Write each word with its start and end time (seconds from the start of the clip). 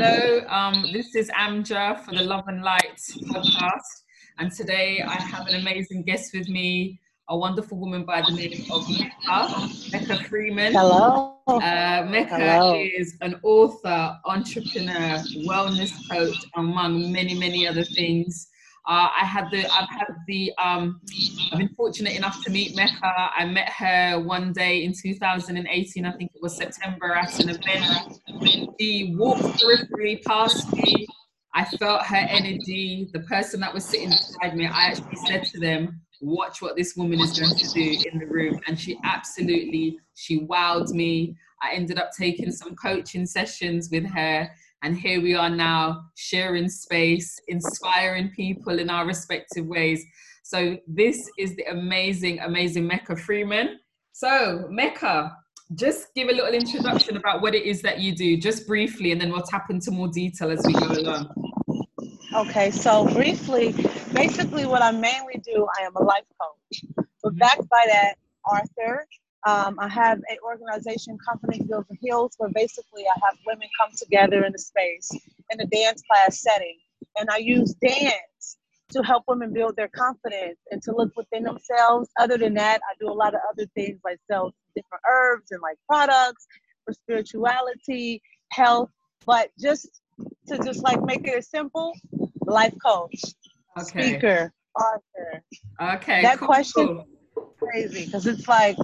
Hello, 0.00 0.46
um, 0.46 0.92
this 0.92 1.16
is 1.16 1.28
Amja 1.30 1.98
for 2.04 2.14
the 2.14 2.22
Love 2.22 2.44
and 2.46 2.62
Light 2.62 3.00
podcast. 3.32 4.04
And 4.38 4.52
today 4.52 5.02
I 5.04 5.14
have 5.14 5.48
an 5.48 5.56
amazing 5.56 6.04
guest 6.04 6.32
with 6.32 6.48
me, 6.48 7.00
a 7.28 7.36
wonderful 7.36 7.78
woman 7.78 8.04
by 8.04 8.22
the 8.22 8.30
name 8.30 8.64
of 8.70 8.88
Mecca, 8.88 9.68
Mecca 9.90 10.22
Freeman. 10.28 10.72
Hello. 10.72 11.38
Uh, 11.48 12.06
Mecca 12.08 12.36
Hello. 12.36 12.76
is 12.76 13.16
an 13.22 13.40
author, 13.42 14.16
entrepreneur, 14.24 15.18
wellness 15.48 15.92
coach, 16.08 16.46
among 16.54 17.10
many, 17.10 17.34
many 17.34 17.66
other 17.66 17.82
things. 17.82 18.46
Uh, 18.86 19.08
I 19.20 19.24
had 19.24 19.50
the, 19.50 19.66
I've 19.70 19.88
had 19.90 20.14
the, 20.26 20.52
um, 20.62 21.00
I've 21.52 21.58
been 21.58 21.68
fortunate 21.76 22.16
enough 22.16 22.42
to 22.44 22.50
meet 22.50 22.74
Mecca. 22.74 23.30
I 23.36 23.44
met 23.44 23.68
her 23.70 24.20
one 24.20 24.52
day 24.52 24.84
in 24.84 24.94
2018, 24.94 26.06
I 26.06 26.12
think 26.12 26.30
it 26.34 26.42
was 26.42 26.56
September, 26.56 27.14
at 27.14 27.38
an 27.38 27.50
event. 27.50 28.18
She 28.80 29.14
walked 29.18 29.42
peripherally 29.42 30.22
past 30.24 30.72
me. 30.72 31.06
I 31.54 31.64
felt 31.64 32.02
her 32.04 32.16
energy. 32.16 33.10
The 33.12 33.20
person 33.20 33.60
that 33.60 33.74
was 33.74 33.84
sitting 33.84 34.10
beside 34.10 34.56
me, 34.56 34.66
I 34.66 34.90
actually 34.90 35.16
said 35.26 35.44
to 35.44 35.60
them, 35.60 36.00
watch 36.20 36.62
what 36.62 36.76
this 36.76 36.96
woman 36.96 37.20
is 37.20 37.38
going 37.38 37.54
to 37.54 37.68
do 37.68 37.98
in 38.10 38.18
the 38.18 38.26
room. 38.26 38.60
And 38.66 38.78
she 38.78 38.98
absolutely, 39.04 39.98
she 40.14 40.46
wowed 40.46 40.90
me. 40.92 41.36
I 41.62 41.74
ended 41.74 41.98
up 41.98 42.10
taking 42.16 42.52
some 42.52 42.76
coaching 42.76 43.26
sessions 43.26 43.88
with 43.90 44.06
her. 44.06 44.48
And 44.82 44.96
here 44.96 45.20
we 45.20 45.34
are 45.34 45.50
now 45.50 46.04
sharing 46.14 46.68
space, 46.68 47.40
inspiring 47.48 48.30
people 48.36 48.78
in 48.78 48.90
our 48.90 49.06
respective 49.06 49.66
ways. 49.66 50.04
So 50.44 50.78
this 50.86 51.28
is 51.36 51.56
the 51.56 51.64
amazing, 51.64 52.38
amazing 52.40 52.86
Mecca 52.86 53.16
Freeman. 53.16 53.80
So 54.12 54.66
Mecca, 54.70 55.36
just 55.74 56.14
give 56.14 56.28
a 56.28 56.32
little 56.32 56.54
introduction 56.54 57.16
about 57.16 57.42
what 57.42 57.54
it 57.54 57.64
is 57.64 57.82
that 57.82 57.98
you 57.98 58.14
do, 58.14 58.36
just 58.36 58.66
briefly, 58.66 59.12
and 59.12 59.20
then 59.20 59.30
we'll 59.30 59.42
tap 59.42 59.68
into 59.68 59.90
more 59.90 60.08
detail 60.08 60.50
as 60.50 60.64
we 60.64 60.72
go 60.72 60.86
along. 60.86 61.28
Okay, 62.34 62.70
so 62.70 63.06
briefly, 63.12 63.72
basically, 64.14 64.64
what 64.64 64.82
I 64.82 64.90
mainly 64.92 65.42
do, 65.44 65.66
I 65.78 65.84
am 65.84 65.96
a 65.96 66.02
life 66.02 66.24
coach. 66.40 66.84
But 67.22 67.36
backed 67.36 67.68
by 67.68 67.84
that, 67.86 68.14
Arthur, 68.44 69.06
um, 69.46 69.76
I 69.78 69.88
have 69.88 70.18
an 70.28 70.36
organization, 70.44 71.16
Company 71.26 71.58
Heals 71.66 71.84
and 71.88 71.98
Heals, 72.00 72.34
where 72.38 72.50
basically 72.50 73.04
I 73.06 73.18
have 73.26 73.36
women 73.46 73.68
come 73.80 73.90
together 73.96 74.44
in 74.44 74.54
a 74.54 74.58
space 74.58 75.08
in 75.50 75.60
a 75.60 75.66
dance 75.66 76.02
class 76.10 76.40
setting. 76.40 76.76
And 77.18 77.28
I 77.30 77.36
use 77.38 77.74
dance 77.74 78.56
to 78.90 79.02
help 79.02 79.24
women 79.28 79.52
build 79.52 79.76
their 79.76 79.88
confidence 79.88 80.58
and 80.70 80.82
to 80.82 80.92
look 80.94 81.12
within 81.16 81.44
themselves. 81.44 82.08
Other 82.18 82.36
than 82.38 82.54
that, 82.54 82.80
I 82.90 82.94
do 83.00 83.08
a 83.10 83.12
lot 83.14 83.34
of 83.34 83.40
other 83.52 83.66
things 83.74 84.00
like 84.04 84.18
sell 84.30 84.52
different 84.74 85.02
herbs 85.08 85.50
and 85.52 85.60
like 85.62 85.76
products 85.88 86.46
for 86.84 86.92
spirituality, 86.92 88.22
health, 88.50 88.90
but 89.26 89.50
just 89.60 89.88
to 90.48 90.58
just 90.58 90.82
like 90.82 91.00
make 91.02 91.26
it 91.28 91.44
simple, 91.44 91.92
life 92.46 92.74
coach, 92.84 93.20
Okay. 93.78 94.10
speaker, 94.12 94.52
author. 94.78 95.42
Okay. 95.96 96.22
That 96.22 96.38
cool, 96.38 96.46
question- 96.48 96.86
cool. 96.86 97.06
Crazy 97.58 98.06
because 98.06 98.26
it's 98.26 98.46
like 98.48 98.76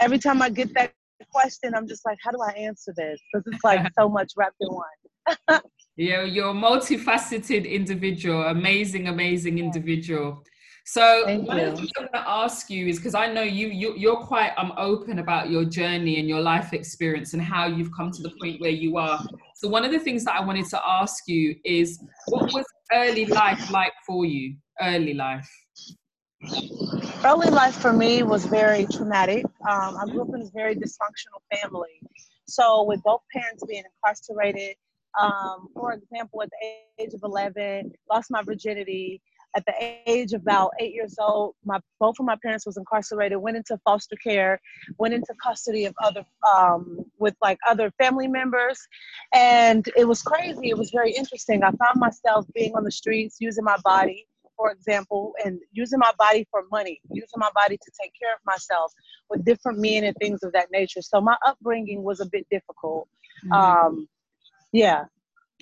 every 0.00 0.18
time 0.18 0.42
I 0.42 0.50
get 0.50 0.72
that 0.74 0.92
question, 1.32 1.74
I'm 1.74 1.86
just 1.86 2.04
like, 2.04 2.18
how 2.22 2.30
do 2.30 2.38
I 2.40 2.52
answer 2.52 2.92
this? 2.96 3.20
Because 3.32 3.46
it's 3.52 3.64
like 3.64 3.86
so 3.98 4.08
much 4.08 4.32
wrapped 4.36 4.56
in 4.60 4.68
one. 4.72 5.60
Yeah, 5.96 6.24
you're 6.24 6.50
a 6.50 6.52
multifaceted 6.52 7.70
individual, 7.70 8.42
amazing, 8.42 9.06
amazing 9.06 9.60
individual. 9.60 10.42
So 10.86 11.22
Thank 11.24 11.46
one 11.46 11.58
of 11.60 11.70
the 11.70 11.76
things 11.76 11.90
I'm 11.96 12.08
going 12.12 12.24
to 12.24 12.28
ask 12.28 12.68
you 12.68 12.88
is 12.88 12.98
because 12.98 13.14
I 13.14 13.32
know 13.32 13.42
you, 13.42 13.68
you 13.68 13.94
you're 13.96 14.16
quite 14.16 14.52
um 14.58 14.72
open 14.76 15.20
about 15.20 15.50
your 15.50 15.64
journey 15.64 16.18
and 16.18 16.28
your 16.28 16.40
life 16.40 16.72
experience 16.72 17.32
and 17.32 17.40
how 17.40 17.66
you've 17.66 17.90
come 17.96 18.10
to 18.10 18.22
the 18.22 18.32
point 18.40 18.60
where 18.60 18.70
you 18.70 18.98
are. 18.98 19.24
So 19.54 19.68
one 19.68 19.84
of 19.84 19.92
the 19.92 20.00
things 20.00 20.24
that 20.24 20.34
I 20.34 20.44
wanted 20.44 20.66
to 20.66 20.80
ask 20.84 21.28
you 21.28 21.56
is 21.64 22.00
what 22.26 22.52
was 22.52 22.66
early 22.92 23.26
life 23.26 23.70
like 23.70 23.92
for 24.04 24.24
you? 24.24 24.56
Early 24.82 25.14
life. 25.14 25.48
Early 27.24 27.48
life 27.50 27.74
for 27.74 27.92
me 27.92 28.22
was 28.22 28.44
very 28.44 28.86
traumatic. 28.86 29.44
Um, 29.68 29.96
I 29.96 30.04
grew 30.10 30.22
up 30.22 30.34
in 30.34 30.42
a 30.42 30.50
very 30.52 30.74
dysfunctional 30.74 31.40
family. 31.54 32.00
So, 32.46 32.82
with 32.84 33.02
both 33.02 33.22
parents 33.32 33.64
being 33.66 33.84
incarcerated, 33.84 34.76
um, 35.18 35.68
for 35.74 35.92
example, 35.92 36.42
at 36.42 36.50
the 36.50 37.02
age 37.02 37.14
of 37.14 37.20
11, 37.22 37.92
lost 38.10 38.30
my 38.30 38.42
virginity. 38.42 39.22
At 39.56 39.64
the 39.66 39.74
age 40.10 40.32
of 40.32 40.42
about 40.42 40.72
eight 40.80 40.92
years 40.92 41.14
old, 41.20 41.54
my 41.64 41.78
both 42.00 42.16
of 42.18 42.26
my 42.26 42.36
parents 42.42 42.66
was 42.66 42.76
incarcerated. 42.76 43.38
Went 43.38 43.56
into 43.56 43.78
foster 43.84 44.16
care, 44.16 44.60
went 44.98 45.14
into 45.14 45.32
custody 45.40 45.84
of 45.84 45.94
other 46.02 46.24
um, 46.56 46.98
with 47.18 47.36
like 47.40 47.58
other 47.68 47.92
family 47.96 48.26
members, 48.26 48.78
and 49.32 49.88
it 49.96 50.06
was 50.06 50.22
crazy. 50.22 50.70
It 50.70 50.76
was 50.76 50.90
very 50.90 51.12
interesting. 51.12 51.62
I 51.62 51.70
found 51.70 52.00
myself 52.00 52.46
being 52.52 52.74
on 52.74 52.82
the 52.82 52.90
streets, 52.90 53.36
using 53.38 53.62
my 53.62 53.76
body, 53.84 54.26
for 54.56 54.70
example, 54.70 55.32
and 55.44 55.58
using 55.72 55.98
my 55.98 56.12
body 56.18 56.46
for 56.50 56.62
money, 56.70 57.00
using 57.10 57.38
my 57.38 57.50
body 57.54 57.76
to 57.76 57.90
take 58.00 58.12
care 58.20 58.32
of 58.32 58.40
myself 58.46 58.92
with 59.30 59.44
different 59.44 59.78
men 59.78 60.04
and 60.04 60.16
things 60.20 60.42
of 60.42 60.52
that 60.52 60.68
nature. 60.72 61.02
So 61.02 61.20
my 61.20 61.36
upbringing 61.46 62.02
was 62.02 62.20
a 62.20 62.26
bit 62.26 62.46
difficult. 62.50 63.08
Um, 63.52 64.08
yeah. 64.72 65.04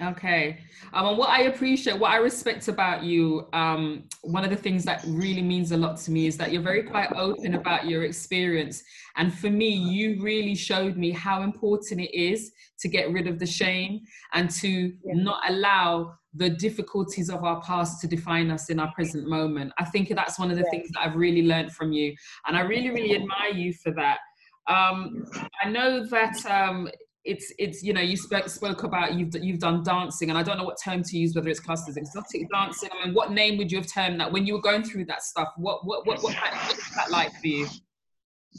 Okay. 0.01 0.59
Um, 0.95 1.07
and 1.07 1.19
what 1.19 1.29
I 1.29 1.43
appreciate, 1.43 1.99
what 1.99 2.11
I 2.13 2.17
respect 2.17 2.69
about 2.69 3.05
you, 3.05 3.47
um, 3.53 4.05
one 4.23 4.43
of 4.43 4.51
the 4.51 4.57
things 4.57 4.85
that 4.87 5.05
really 5.07 5.43
means 5.43 5.71
a 5.71 5.77
lot 5.77 5.99
to 5.99 6.11
me 6.11 6.27
is 6.27 6.37
that 6.39 6.51
you're 6.51 6.63
very 6.63 6.83
quite 6.83 7.13
open 7.13 7.55
about 7.55 7.87
your 7.87 8.05
experience. 8.05 8.83
And 9.17 9.33
for 9.33 9.51
me, 9.51 9.69
you 9.69 10.23
really 10.23 10.55
showed 10.55 10.97
me 10.97 11.11
how 11.11 11.43
important 11.43 12.01
it 12.01 12.17
is 12.19 12.53
to 12.81 12.89
get 12.89 13.13
rid 13.13 13.27
of 13.27 13.39
the 13.39 13.47
shame 13.47 14.01
and 14.33 14.51
to 14.51 14.93
Yeah. 15.05 15.15
not 15.15 15.43
allow 15.49 16.15
the 16.35 16.51
difficulties 16.51 17.29
of 17.29 17.45
our 17.45 17.61
past 17.63 18.01
to 18.01 18.07
define 18.07 18.51
us 18.51 18.71
in 18.71 18.81
our 18.81 18.91
present 18.93 19.29
moment. 19.29 19.73
I 19.79 19.85
think 19.85 20.09
that's 20.09 20.39
one 20.39 20.51
of 20.51 20.57
the 20.57 20.65
Yeah. 20.65 20.71
things 20.71 20.91
that 20.93 21.01
I've 21.01 21.17
really 21.17 21.43
learned 21.43 21.73
from 21.73 21.93
you. 21.93 22.15
And 22.47 22.57
I 22.57 22.61
really, 22.61 22.91
really 22.91 23.15
admire 23.15 23.53
you 23.55 23.73
for 23.75 23.93
that. 23.93 24.19
Um, 24.67 25.25
I 25.63 25.69
know 25.69 26.05
that 26.07 26.45
um, 26.47 26.89
it's 27.25 27.53
it's 27.59 27.83
you 27.83 27.93
know 27.93 28.01
you 28.01 28.17
spoke 28.17 28.49
spoke 28.49 28.83
about 28.83 29.15
you've 29.15 29.35
you've 29.41 29.61
done 29.61 29.83
dancing 29.85 30.29
and 30.31 30.39
I 30.39 30.43
don't 30.43 30.59
know 30.59 30.65
what 30.65 30.77
term 30.83 31.03
to 31.05 31.17
use 31.17 31.35
whether 31.35 31.49
it's 31.49 31.61
classed 31.61 31.89
as 31.89 31.97
exotic 31.97 32.49
dancing. 32.53 32.91
I 32.93 33.07
mean, 33.07 33.15
what 33.15 33.33
name 33.33 33.59
would 33.59 33.71
you 33.71 33.79
have 33.79 33.87
termed 33.87 34.19
that 34.21 34.33
when 34.33 34.47
you 34.47 34.55
were 34.55 34.61
going 34.61 34.83
through 34.83 35.05
that 35.07 35.23
stuff? 35.23 35.49
What 35.57 35.87
what 35.87 36.07
what 36.07 36.23
what, 36.23 36.35
what 36.35 36.53
was 36.69 36.95
that 36.97 37.11
like 37.11 37.33
for 37.41 37.47
you? 37.47 37.67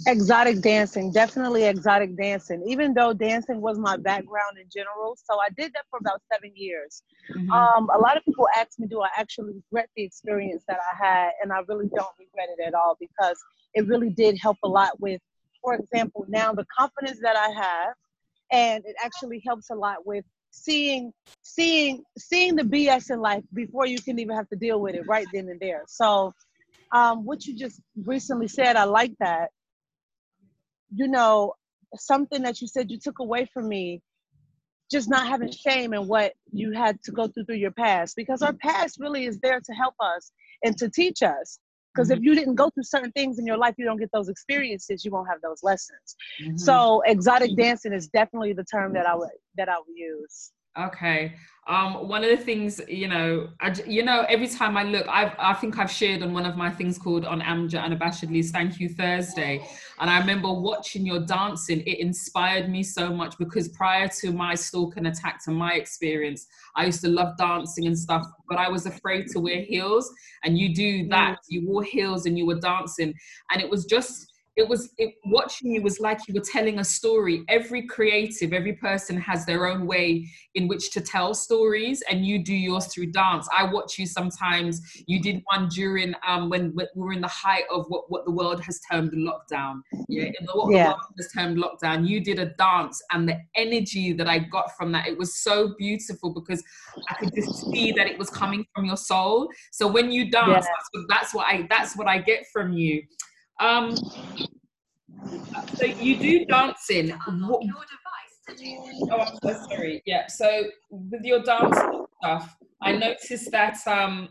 Exotic 0.08 0.62
dancing, 0.62 1.12
definitely 1.12 1.66
exotic 1.66 2.18
dancing, 2.18 2.64
even 2.68 2.94
though 2.94 3.14
dancing 3.14 3.62
was 3.62 3.78
my 3.78 3.96
background 3.96 4.58
in 4.59 4.68
general. 4.74 5.16
So 5.24 5.40
I 5.40 5.50
did 5.56 5.72
that 5.74 5.86
for 5.90 6.00
about 6.00 6.22
seven 6.31 6.52
years. 6.56 7.04
Mhm. 7.36 7.52
Um, 7.52 7.90
a 7.94 8.00
lot 8.00 8.18
of 8.18 8.26
people 8.26 8.48
ask 8.56 8.80
me, 8.80 8.88
do 8.88 9.02
I 9.02 9.09
actually 9.16 9.53
regret 9.53 9.90
the 9.96 10.03
experience 10.03 10.64
that 10.68 10.80
I 10.80 11.06
had? 11.06 11.32
And 11.42 11.53
I 11.53 11.59
really 11.68 11.90
don't 11.96 12.14
regret 12.18 12.50
it 12.58 12.62
at 12.62 12.74
all 12.74 12.98
because 13.00 13.38
it 13.76 13.88
really 13.88 14.09
did 14.09 14.38
help 14.38 14.58
a 14.64 14.68
lot 14.68 15.00
with, 15.00 15.22
for 15.62 15.76
example, 15.76 16.26
now 16.28 16.53
the 16.53 16.66
confidence 16.78 17.20
that 17.22 17.38
I 17.38 17.50
have, 17.50 17.94
and 18.52 18.84
it 18.86 18.96
actually 19.03 19.42
helps 19.46 19.70
a 19.70 19.76
lot 19.76 20.06
with 20.06 20.26
seeing 20.50 21.14
seeing 21.42 22.03
seeing 22.18 22.56
the 22.56 22.64
BS 22.64 23.09
in 23.12 23.20
life 23.20 23.44
before 23.53 23.86
you 23.88 24.00
can 24.00 24.20
even 24.20 24.36
have 24.36 24.50
to 24.50 24.56
deal 24.56 24.80
with 24.82 24.96
it 24.96 25.06
right 25.08 25.28
then 25.34 25.50
and 25.50 25.59
there. 25.59 25.84
So 25.88 26.34
um, 26.92 27.26
what 27.26 27.46
you 27.46 27.56
just 27.56 27.82
recently 28.06 28.48
said, 28.48 28.76
I 28.76 28.84
like 28.84 29.14
that. 29.20 29.52
You 30.96 31.08
know, 31.08 31.54
something 31.96 32.42
that 32.44 32.62
you 32.62 32.68
said 32.68 32.92
you 32.92 33.00
took 33.00 33.20
away 33.20 33.48
from 33.54 33.68
me 33.68 34.02
just 34.92 35.09
not 35.09 35.28
having 35.28 35.52
shame 35.52 35.94
in 35.94 36.08
what 36.08 36.34
you 36.52 36.72
had 36.72 37.02
to 37.04 37.12
go 37.12 37.28
through 37.28 37.46
through 37.46 37.56
your 37.56 37.72
past. 37.72 38.16
Because 38.16 38.42
our 38.42 38.54
past 38.54 39.00
really 39.00 39.26
is 39.26 39.40
there 39.40 39.59
to 39.59 39.74
help 39.74 39.96
us 40.00 40.32
and 40.64 40.78
to 40.78 40.90
teach 40.90 41.24
us. 41.24 41.59
Because 41.94 42.09
if 42.09 42.20
you 42.22 42.34
didn't 42.34 42.56
go 42.56 42.70
through 42.72 42.84
certain 42.84 43.12
things 43.12 43.38
in 43.38 43.46
your 43.46 43.58
life 43.58 43.76
you 43.78 43.86
don't 43.86 44.00
get 44.00 44.09
those 44.12 44.28
experiences 44.30 45.06
you 45.06 45.12
won't 45.12 45.28
have 45.30 45.42
those 45.42 45.62
lessons. 45.64 46.16
Mhm. 46.42 46.59
so 46.59 47.02
exotic 47.06 47.56
dancing 47.56 47.94
is 47.94 48.08
definitely 48.08 48.53
the 48.53 48.64
term 48.64 48.94
that 48.94 49.06
i 49.06 49.16
would 49.16 49.30
that 49.58 49.70
i 49.70 49.78
would 49.78 49.96
use 49.96 50.52
Okay. 50.78 51.35
Um, 51.66 52.09
one 52.09 52.25
of 52.25 52.29
the 52.29 52.43
things, 52.43 52.81
you 52.90 53.08
know, 53.08 53.47
I, 53.61 53.73
you 53.87 54.03
know, 54.03 54.25
every 54.28 54.47
time 54.47 54.75
I 54.75 54.84
look, 54.84 55.08
I've, 55.08 55.34
I 55.40 55.53
think 55.53 55.78
I've 55.78 55.90
shared 55.90 56.22
on 56.22 56.34
one 56.34 56.46
of 56.46 56.58
my 56.58 56.70
things 56.70 56.97
called 56.97 57.23
on 57.23 57.40
Amja 57.40 57.81
Unabashedly's 57.81 58.52
Thank 58.52 58.81
You 58.81 58.90
Thursday. 58.90 59.66
And 59.99 60.09
I 60.09 60.20
remember 60.20 60.52
watching 60.52 61.05
your 61.05 61.22
dancing. 61.22 61.79
It 61.81 61.99
inspired 61.99 62.70
me 62.70 62.84
so 62.84 63.14
much 63.14 63.37
because 63.37 63.70
prior 63.70 64.09
to 64.20 64.34
my 64.34 64.55
stalking 64.55 65.05
attack 65.05 65.41
to 65.46 65.52
my 65.52 65.73
experience, 65.75 66.47
I 66.76 66.85
used 66.85 67.02
to 67.02 67.08
love 67.08 67.37
dancing 67.37 67.85
and 67.85 67.97
stuff, 67.97 68.26
but 68.49 68.58
I 68.58 68.67
was 68.67 68.85
afraid 68.85 69.28
to 69.28 69.40
wear 69.40 69.61
heels. 69.61 70.11
And 70.43 70.58
you 70.58 70.76
do 70.76 71.08
that, 71.09 71.37
you 71.47 71.66
wore 71.66 71.84
heels 71.84 72.26
and 72.26 72.37
you 72.37 72.46
were 72.46 72.59
dancing. 72.59 73.14
And 73.52 73.61
it 73.61 73.69
was 73.69 73.85
just, 73.85 74.33
it 74.55 74.67
was 74.67 74.91
it, 74.97 75.16
watching 75.26 75.72
you 75.72 75.82
was 75.82 76.00
like 76.00 76.20
you 76.28 76.34
were 76.34 76.46
telling 76.46 76.79
a 76.79 76.84
story. 76.84 77.44
Every 77.47 77.88
creative 77.88 78.53
every 78.53 78.73
person 78.73 79.17
has 79.17 79.46
their 79.46 79.66
own 79.66 79.88
way 79.88 80.28
in 80.55 80.67
which 80.67 80.91
to 80.91 81.02
tell 81.02 81.34
stories 81.34 82.03
and 82.09 82.26
you 82.26 82.44
do 82.44 82.53
yours 82.53 82.88
through 82.88 83.08
dance. 83.08 83.47
I 83.55 83.72
watch 83.72 83.97
you 83.97 84.05
sometimes. 84.05 84.82
You 85.08 85.22
did 85.22 85.41
one 85.52 85.70
during 85.70 86.14
um 86.28 86.50
when, 86.50 86.73
we 86.76 86.85
were 86.96 87.14
in 87.14 87.22
the 87.22 87.28
height 87.28 87.64
of 87.72 87.85
what, 87.88 88.09
what 88.09 88.26
the 88.26 88.32
world 88.32 88.61
has 88.61 88.79
termed 88.91 89.14
lockdown. 89.14 89.82
Yeah 90.08 90.26
in 90.26 90.46
the, 90.46 90.53
what 90.53 90.72
yeah. 90.72 90.84
the 90.84 90.90
world 90.90 91.02
has 91.17 91.32
termed 91.32 91.58
lockdown. 91.58 92.08
You 92.08 92.23
did 92.23 92.40
a 92.40 92.47
dance 92.58 93.02
and 93.11 93.28
the 93.28 93.40
energy 93.55 94.14
that 94.14 94.28
i 94.28 94.40
got 94.40 94.76
from 94.78 94.91
that 94.91 95.08
it 95.08 95.17
was 95.17 95.35
so 95.35 95.73
beautiful 95.78 96.34
because 96.34 96.64
i 97.09 97.14
could 97.16 97.34
just 97.35 97.66
see 97.72 97.91
that 97.91 98.08
it 98.08 98.17
was 98.17 98.29
coming 98.29 98.66
from 98.73 98.85
your 98.85 98.97
soul. 98.97 99.50
So 99.72 99.88
when 99.88 100.11
you 100.11 100.29
dance 100.29 100.47
yeah. 100.47 100.59
that's, 100.59 100.90
what, 100.91 101.05
that's 101.09 101.34
what 101.34 101.47
i 101.47 101.67
that's 101.70 101.97
what 101.97 102.08
i 102.08 102.20
get 102.20 102.46
from 102.52 102.73
you 102.73 103.03
um, 103.59 103.96
so 105.76 105.85
you 105.85 106.17
do 106.17 106.46
dancing. 106.46 107.09
What, 107.09 107.64
oh, 109.11 109.20
I'm 109.20 109.38
so 109.41 109.66
sorry. 109.70 110.02
Yeah. 110.05 110.28
So 110.28 110.64
with 110.90 111.23
your 111.23 111.44
dance 111.44 111.78
stuff, 112.22 112.55
I 112.82 112.91
noticed 112.94 113.52
that 113.52 113.78
um, 113.88 114.29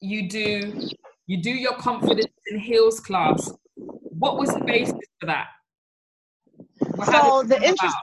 you 0.00 0.28
do 0.28 0.88
you 1.26 1.42
do 1.42 1.50
your 1.50 1.74
confidence 1.76 2.32
in 2.46 2.58
heels 2.58 3.00
class. 3.00 3.50
What 3.74 4.38
was 4.38 4.52
the 4.54 4.64
basis 4.64 4.98
for 5.20 5.26
that? 5.26 5.48
so 7.06 7.42
the 7.42 7.60
interest. 7.62 7.96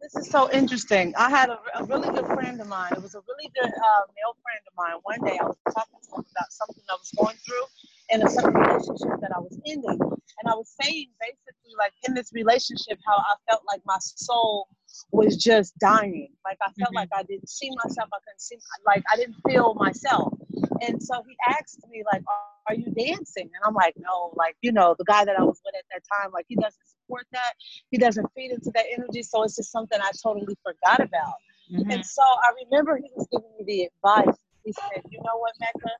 This 0.00 0.26
is 0.26 0.30
so 0.30 0.50
interesting. 0.52 1.14
I 1.16 1.30
had 1.30 1.48
a, 1.48 1.58
a, 1.76 1.84
really 1.84 2.10
good 2.10 2.26
friend 2.26 2.60
of 2.60 2.68
mine. 2.68 2.92
It 2.92 3.02
was 3.02 3.14
a 3.14 3.22
really 3.26 3.50
good 3.54 3.72
uh, 3.72 4.02
male 4.12 4.36
friend 4.44 4.60
of 4.68 4.74
mine. 4.76 5.00
One 5.02 5.18
day 5.24 5.38
I 5.40 5.46
was 5.46 5.56
talking 5.72 5.96
to 5.96 6.16
him 6.16 6.24
about 6.30 6.52
something 6.52 6.84
I 6.90 6.96
was 7.00 7.10
going 7.16 7.36
through, 7.46 7.64
in 8.10 8.22
a 8.22 8.30
certain 8.30 8.54
relationship 8.54 9.20
that 9.20 9.32
I 9.34 9.40
was 9.40 9.58
ending. 9.66 9.98
And 10.00 10.46
I 10.46 10.54
was 10.54 10.74
saying 10.80 11.08
basically, 11.20 11.74
like 11.78 11.92
in 12.06 12.14
this 12.14 12.30
relationship, 12.32 12.98
how 13.06 13.16
I 13.16 13.34
felt 13.48 13.62
like 13.66 13.80
my 13.86 13.96
soul 14.00 14.68
was 15.10 15.36
just 15.36 15.76
dying. 15.78 16.28
Like 16.44 16.58
I 16.62 16.70
felt 16.78 16.90
mm-hmm. 16.90 16.96
like 16.96 17.08
I 17.14 17.22
didn't 17.22 17.48
see 17.48 17.70
myself. 17.84 18.08
I 18.12 18.18
couldn't 18.24 18.40
see, 18.40 18.58
like 18.86 19.02
I 19.12 19.16
didn't 19.16 19.36
feel 19.46 19.74
myself. 19.74 20.34
And 20.82 21.02
so 21.02 21.22
he 21.26 21.36
asked 21.48 21.80
me, 21.90 22.02
like, 22.12 22.22
are 22.68 22.74
you 22.74 22.92
dancing? 22.96 23.44
And 23.44 23.62
I'm 23.66 23.74
like, 23.74 23.94
no, 23.98 24.32
like, 24.36 24.56
you 24.60 24.72
know, 24.72 24.94
the 24.98 25.04
guy 25.04 25.24
that 25.24 25.38
I 25.38 25.42
was 25.42 25.60
with 25.64 25.74
at 25.76 25.84
that 25.92 26.02
time, 26.12 26.30
like, 26.32 26.46
he 26.48 26.56
doesn't 26.56 26.86
support 26.86 27.26
that. 27.32 27.52
He 27.90 27.98
doesn't 27.98 28.26
feed 28.34 28.52
into 28.52 28.70
that 28.74 28.86
energy. 28.96 29.22
So 29.22 29.42
it's 29.42 29.56
just 29.56 29.70
something 29.70 29.98
I 30.00 30.10
totally 30.22 30.56
forgot 30.62 31.00
about. 31.00 31.34
Mm-hmm. 31.72 31.90
And 31.90 32.04
so 32.04 32.22
I 32.22 32.52
remember 32.64 32.96
he 32.96 33.10
was 33.14 33.26
giving 33.30 33.50
me 33.58 33.64
the 33.66 33.88
advice. 33.90 34.36
He 34.64 34.72
said, 34.72 35.02
you 35.10 35.18
know 35.18 35.38
what, 35.38 35.52
Mecca? 35.60 35.90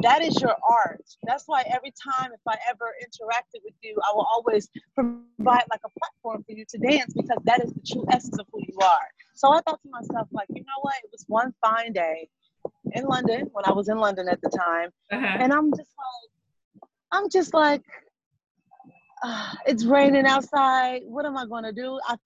That 0.00 0.22
is 0.22 0.40
your 0.40 0.54
art. 0.68 1.04
That's 1.24 1.44
why 1.46 1.62
every 1.66 1.92
time 1.92 2.30
if 2.32 2.40
I 2.46 2.56
ever 2.68 2.94
interacted 3.02 3.60
with 3.64 3.74
you, 3.82 3.96
I 4.08 4.14
will 4.14 4.26
always 4.32 4.68
provide 4.94 5.64
like 5.70 5.80
a 5.84 5.90
platform 5.98 6.44
for 6.44 6.52
you 6.52 6.64
to 6.68 6.78
dance 6.78 7.12
because 7.14 7.38
that 7.44 7.64
is 7.64 7.72
the 7.72 7.80
true 7.86 8.04
essence 8.10 8.38
of 8.38 8.46
who 8.52 8.60
you 8.60 8.78
are. 8.82 9.08
So 9.34 9.52
I 9.52 9.60
thought 9.60 9.80
to 9.82 9.90
myself, 9.90 10.28
like, 10.32 10.48
you 10.50 10.62
know 10.62 10.80
what? 10.82 10.94
It 11.04 11.10
was 11.12 11.24
one 11.28 11.52
fine 11.60 11.92
day 11.92 12.28
in 12.92 13.04
London 13.04 13.48
when 13.52 13.64
I 13.64 13.72
was 13.72 13.88
in 13.88 13.98
London 13.98 14.28
at 14.28 14.40
the 14.40 14.50
time, 14.50 14.90
uh-huh. 15.12 15.36
and 15.40 15.52
I'm 15.52 15.70
just 15.70 15.90
like, 15.98 16.82
I'm 17.12 17.30
just 17.30 17.54
like, 17.54 17.82
uh, 19.22 19.54
it's 19.66 19.84
raining 19.84 20.26
outside. 20.26 21.02
What 21.04 21.26
am 21.26 21.36
I 21.36 21.46
gonna 21.46 21.72
do? 21.72 21.98
I 22.06 22.16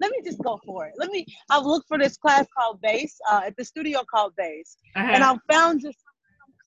let 0.00 0.12
me 0.12 0.18
just 0.24 0.38
go 0.42 0.60
for 0.64 0.86
it. 0.86 0.94
Let 0.96 1.10
me. 1.10 1.26
I 1.50 1.58
looked 1.60 1.88
for 1.88 1.98
this 1.98 2.16
class 2.16 2.46
called 2.56 2.80
Bass 2.80 3.18
uh, 3.30 3.42
at 3.46 3.56
the 3.56 3.64
studio 3.64 4.02
called 4.08 4.34
Bass, 4.36 4.76
uh-huh. 4.94 5.10
and 5.12 5.24
I 5.24 5.36
found 5.50 5.82
just 5.82 5.98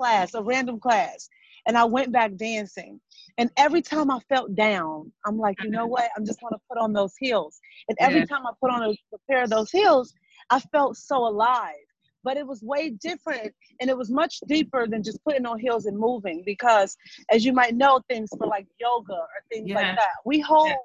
class, 0.01 0.33
a 0.33 0.41
random 0.41 0.79
class, 0.79 1.29
and 1.67 1.77
I 1.77 1.85
went 1.85 2.11
back 2.11 2.35
dancing. 2.35 2.99
And 3.37 3.51
every 3.55 3.81
time 3.81 4.09
I 4.09 4.19
felt 4.29 4.55
down, 4.55 5.11
I'm 5.25 5.37
like, 5.37 5.57
you 5.63 5.69
know 5.69 5.85
what? 5.85 6.09
I'm 6.17 6.25
just 6.25 6.41
going 6.41 6.53
to 6.53 6.59
put 6.67 6.81
on 6.81 6.91
those 6.91 7.13
heels. 7.19 7.59
And 7.87 7.97
every 8.01 8.21
yeah. 8.21 8.25
time 8.25 8.47
I 8.47 8.51
put 8.59 8.71
on 8.71 8.81
a, 8.83 8.89
a 8.89 9.17
pair 9.29 9.43
of 9.43 9.51
those 9.51 9.69
heels, 9.69 10.13
I 10.49 10.59
felt 10.59 10.97
so 10.97 11.27
alive. 11.27 11.85
But 12.23 12.37
it 12.37 12.45
was 12.45 12.61
way 12.61 12.89
different 12.89 13.51
and 13.79 13.89
it 13.89 13.97
was 13.97 14.11
much 14.11 14.39
deeper 14.47 14.85
than 14.87 15.01
just 15.03 15.23
putting 15.23 15.45
on 15.45 15.59
heels 15.59 15.85
and 15.85 15.97
moving 15.97 16.43
because, 16.45 16.95
as 17.31 17.43
you 17.45 17.53
might 17.53 17.75
know, 17.75 17.99
things 18.09 18.29
for 18.37 18.47
like 18.47 18.67
yoga 18.79 19.13
or 19.13 19.27
things 19.51 19.69
yeah. 19.69 19.75
like 19.75 19.95
that, 19.95 20.15
we 20.23 20.39
hold 20.39 20.69
yeah. 20.69 20.75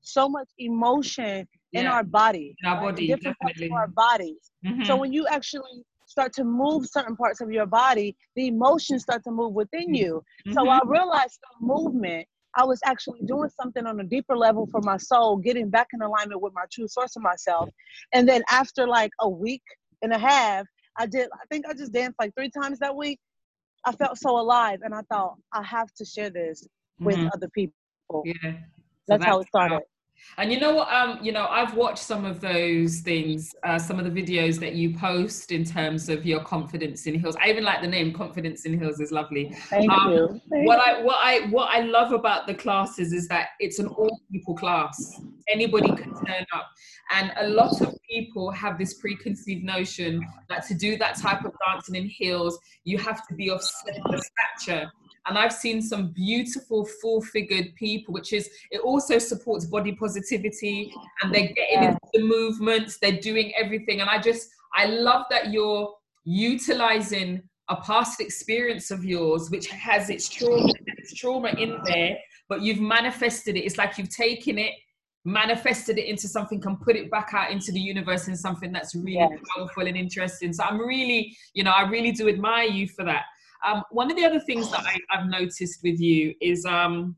so 0.00 0.28
much 0.28 0.48
emotion 0.58 1.46
in 1.72 1.86
our 1.86 2.02
body, 2.02 2.56
in 2.62 2.68
our 2.68 2.76
right? 2.76 2.90
body, 2.90 3.06
different 3.06 3.36
definitely. 3.40 3.68
parts 3.68 3.88
of 3.94 3.98
our 3.98 4.08
bodies. 4.08 4.50
Mm-hmm. 4.66 4.84
So 4.84 4.96
when 4.96 5.12
you 5.12 5.26
actually 5.28 5.84
start 6.06 6.32
to 6.34 6.44
move 6.44 6.86
certain 6.86 7.16
parts 7.16 7.40
of 7.40 7.50
your 7.50 7.66
body, 7.66 8.16
the 8.36 8.48
emotions 8.48 9.02
start 9.02 9.22
to 9.24 9.30
move 9.30 9.52
within 9.52 9.94
you. 9.94 10.22
Mm-hmm. 10.46 10.52
So 10.52 10.68
I 10.68 10.80
realized 10.84 11.38
the 11.42 11.66
movement, 11.66 12.26
I 12.56 12.64
was 12.64 12.80
actually 12.84 13.20
doing 13.26 13.50
something 13.60 13.86
on 13.86 13.98
a 14.00 14.04
deeper 14.04 14.36
level 14.36 14.68
for 14.70 14.80
my 14.82 14.96
soul, 14.96 15.36
getting 15.36 15.70
back 15.70 15.88
in 15.92 16.02
alignment 16.02 16.40
with 16.40 16.52
my 16.54 16.64
true 16.72 16.86
source 16.86 17.16
of 17.16 17.22
myself. 17.22 17.68
And 18.12 18.28
then 18.28 18.42
after 18.50 18.86
like 18.86 19.10
a 19.20 19.28
week 19.28 19.62
and 20.02 20.12
a 20.12 20.18
half, 20.18 20.66
I 20.96 21.06
did, 21.06 21.28
I 21.32 21.44
think 21.50 21.66
I 21.68 21.74
just 21.74 21.92
danced 21.92 22.16
like 22.20 22.32
three 22.36 22.50
times 22.50 22.78
that 22.78 22.94
week. 22.94 23.18
I 23.84 23.92
felt 23.92 24.16
so 24.18 24.38
alive 24.38 24.80
and 24.82 24.94
I 24.94 25.02
thought 25.10 25.34
I 25.52 25.62
have 25.62 25.92
to 25.94 26.04
share 26.04 26.30
this 26.30 26.66
with 27.00 27.16
mm-hmm. 27.16 27.28
other 27.34 27.48
people. 27.54 27.74
Yeah. 28.24 28.34
So 28.42 28.50
that's, 28.50 28.62
that's, 29.08 29.24
how 29.24 29.40
it 29.40 29.48
started. 29.48 29.80
And 30.36 30.52
you 30.52 30.58
know 30.58 30.74
what? 30.74 30.92
Um, 30.92 31.18
you 31.22 31.32
know, 31.32 31.46
I've 31.48 31.74
watched 31.74 32.02
some 32.02 32.24
of 32.24 32.40
those 32.40 33.00
things, 33.00 33.54
uh, 33.62 33.78
some 33.78 33.98
of 33.98 34.04
the 34.04 34.22
videos 34.22 34.58
that 34.60 34.74
you 34.74 34.96
post 34.96 35.52
in 35.52 35.64
terms 35.64 36.08
of 36.08 36.26
your 36.26 36.40
confidence 36.40 37.06
in 37.06 37.18
heels. 37.18 37.36
I 37.42 37.50
even 37.50 37.64
like 37.64 37.82
the 37.82 37.88
name 37.88 38.12
"Confidence 38.12 38.64
in 38.64 38.78
Heels" 38.78 39.00
is 39.00 39.12
lovely. 39.12 39.54
Thank 39.70 39.90
um, 39.90 40.12
you. 40.12 40.40
Thank 40.50 40.66
what 40.66 40.80
I 40.80 41.02
what 41.02 41.16
I 41.20 41.46
what 41.48 41.68
I 41.70 41.80
love 41.80 42.12
about 42.12 42.46
the 42.46 42.54
classes 42.54 43.12
is 43.12 43.28
that 43.28 43.50
it's 43.60 43.78
an 43.78 43.86
all 43.86 44.20
people 44.32 44.54
class. 44.54 45.20
Anybody 45.48 45.88
can 45.88 46.12
turn 46.24 46.46
up, 46.52 46.68
and 47.12 47.32
a 47.36 47.48
lot 47.48 47.80
of 47.80 47.94
people 48.10 48.50
have 48.50 48.78
this 48.78 48.94
preconceived 48.94 49.64
notion 49.64 50.26
that 50.48 50.66
to 50.66 50.74
do 50.74 50.96
that 50.96 51.16
type 51.16 51.44
of 51.44 51.52
dancing 51.66 51.94
in 51.94 52.06
heels, 52.06 52.58
you 52.84 52.98
have 52.98 53.26
to 53.28 53.34
be 53.34 53.50
of 53.50 53.62
certain 53.62 54.02
stature 54.58 54.90
and 55.26 55.38
I've 55.38 55.52
seen 55.52 55.80
some 55.80 56.08
beautiful 56.08 56.84
full 56.84 57.22
figured 57.22 57.74
people, 57.76 58.12
which 58.12 58.32
is, 58.32 58.50
it 58.70 58.80
also 58.80 59.18
supports 59.18 59.64
body 59.64 59.92
positivity 59.92 60.92
and 61.22 61.34
they're 61.34 61.48
getting 61.48 61.84
into 61.84 61.98
the 62.12 62.22
movements, 62.22 62.98
they're 62.98 63.20
doing 63.20 63.52
everything. 63.58 64.00
And 64.00 64.10
I 64.10 64.20
just, 64.20 64.50
I 64.74 64.86
love 64.86 65.24
that 65.30 65.50
you're 65.50 65.94
utilizing 66.24 67.42
a 67.68 67.76
past 67.76 68.20
experience 68.20 68.90
of 68.90 69.04
yours, 69.04 69.50
which 69.50 69.68
has 69.68 70.10
its 70.10 70.28
trauma, 70.28 70.70
its 70.98 71.14
trauma 71.14 71.48
in 71.58 71.78
there, 71.86 72.18
but 72.48 72.60
you've 72.60 72.80
manifested 72.80 73.56
it. 73.56 73.60
It's 73.60 73.78
like 73.78 73.96
you've 73.96 74.14
taken 74.14 74.58
it, 74.58 74.74
manifested 75.24 75.96
it 75.96 76.04
into 76.04 76.28
something 76.28 76.60
can 76.60 76.76
put 76.76 76.96
it 76.96 77.10
back 77.10 77.30
out 77.32 77.50
into 77.50 77.72
the 77.72 77.80
universe 77.80 78.28
in 78.28 78.36
something 78.36 78.72
that's 78.72 78.94
really 78.94 79.14
yes. 79.14 79.30
powerful 79.56 79.86
and 79.86 79.96
interesting. 79.96 80.52
So 80.52 80.64
I'm 80.64 80.78
really, 80.78 81.34
you 81.54 81.64
know, 81.64 81.70
I 81.70 81.88
really 81.88 82.12
do 82.12 82.28
admire 82.28 82.68
you 82.68 82.86
for 82.88 83.06
that. 83.06 83.24
Um, 83.64 83.82
one 83.90 84.10
of 84.10 84.16
the 84.16 84.24
other 84.24 84.40
things 84.40 84.70
that 84.70 84.84
I, 84.84 84.98
have 85.16 85.26
noticed 85.26 85.80
with 85.82 86.00
you 86.00 86.34
is 86.40 86.64
um, 86.64 87.16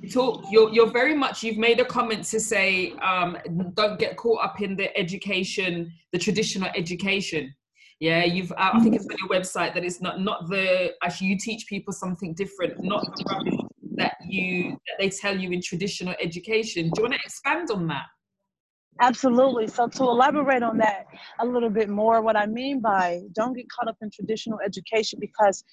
you 0.00 0.08
talk. 0.08 0.44
You're 0.50 0.70
you're 0.72 0.90
very 0.90 1.14
much. 1.14 1.42
You've 1.42 1.58
made 1.58 1.80
a 1.80 1.84
comment 1.84 2.24
to 2.24 2.40
say 2.40 2.92
um, 3.02 3.38
don't 3.74 3.98
get 3.98 4.16
caught 4.16 4.44
up 4.44 4.60
in 4.60 4.76
the 4.76 4.96
education, 4.98 5.92
the 6.12 6.18
traditional 6.18 6.70
education. 6.76 7.54
Yeah, 8.00 8.24
you've. 8.24 8.52
Uh, 8.52 8.70
I 8.74 8.80
think 8.80 8.94
it's 8.94 9.06
on 9.06 9.16
your 9.18 9.28
website 9.28 9.74
that 9.74 9.84
it's 9.84 10.00
not 10.00 10.20
not 10.20 10.48
the 10.48 10.92
actually 11.02 11.28
you 11.28 11.38
teach 11.38 11.66
people 11.68 11.92
something 11.92 12.34
different, 12.34 12.82
not 12.82 13.04
the 13.16 13.68
that 13.96 14.16
you 14.26 14.70
that 14.70 14.96
they 14.98 15.10
tell 15.10 15.36
you 15.36 15.50
in 15.50 15.60
traditional 15.60 16.14
education. 16.20 16.90
Do 16.90 16.92
you 16.98 17.02
want 17.02 17.14
to 17.14 17.20
expand 17.24 17.70
on 17.70 17.86
that? 17.88 18.06
Absolutely. 19.00 19.68
So, 19.68 19.86
to 19.88 20.02
elaborate 20.02 20.62
on 20.62 20.78
that 20.78 21.06
a 21.40 21.46
little 21.46 21.70
bit 21.70 21.88
more, 21.88 22.20
what 22.20 22.36
I 22.36 22.46
mean 22.46 22.80
by 22.80 23.20
don't 23.32 23.54
get 23.54 23.66
caught 23.70 23.88
up 23.88 23.96
in 24.02 24.10
traditional 24.10 24.58
education 24.64 25.18
because 25.20 25.64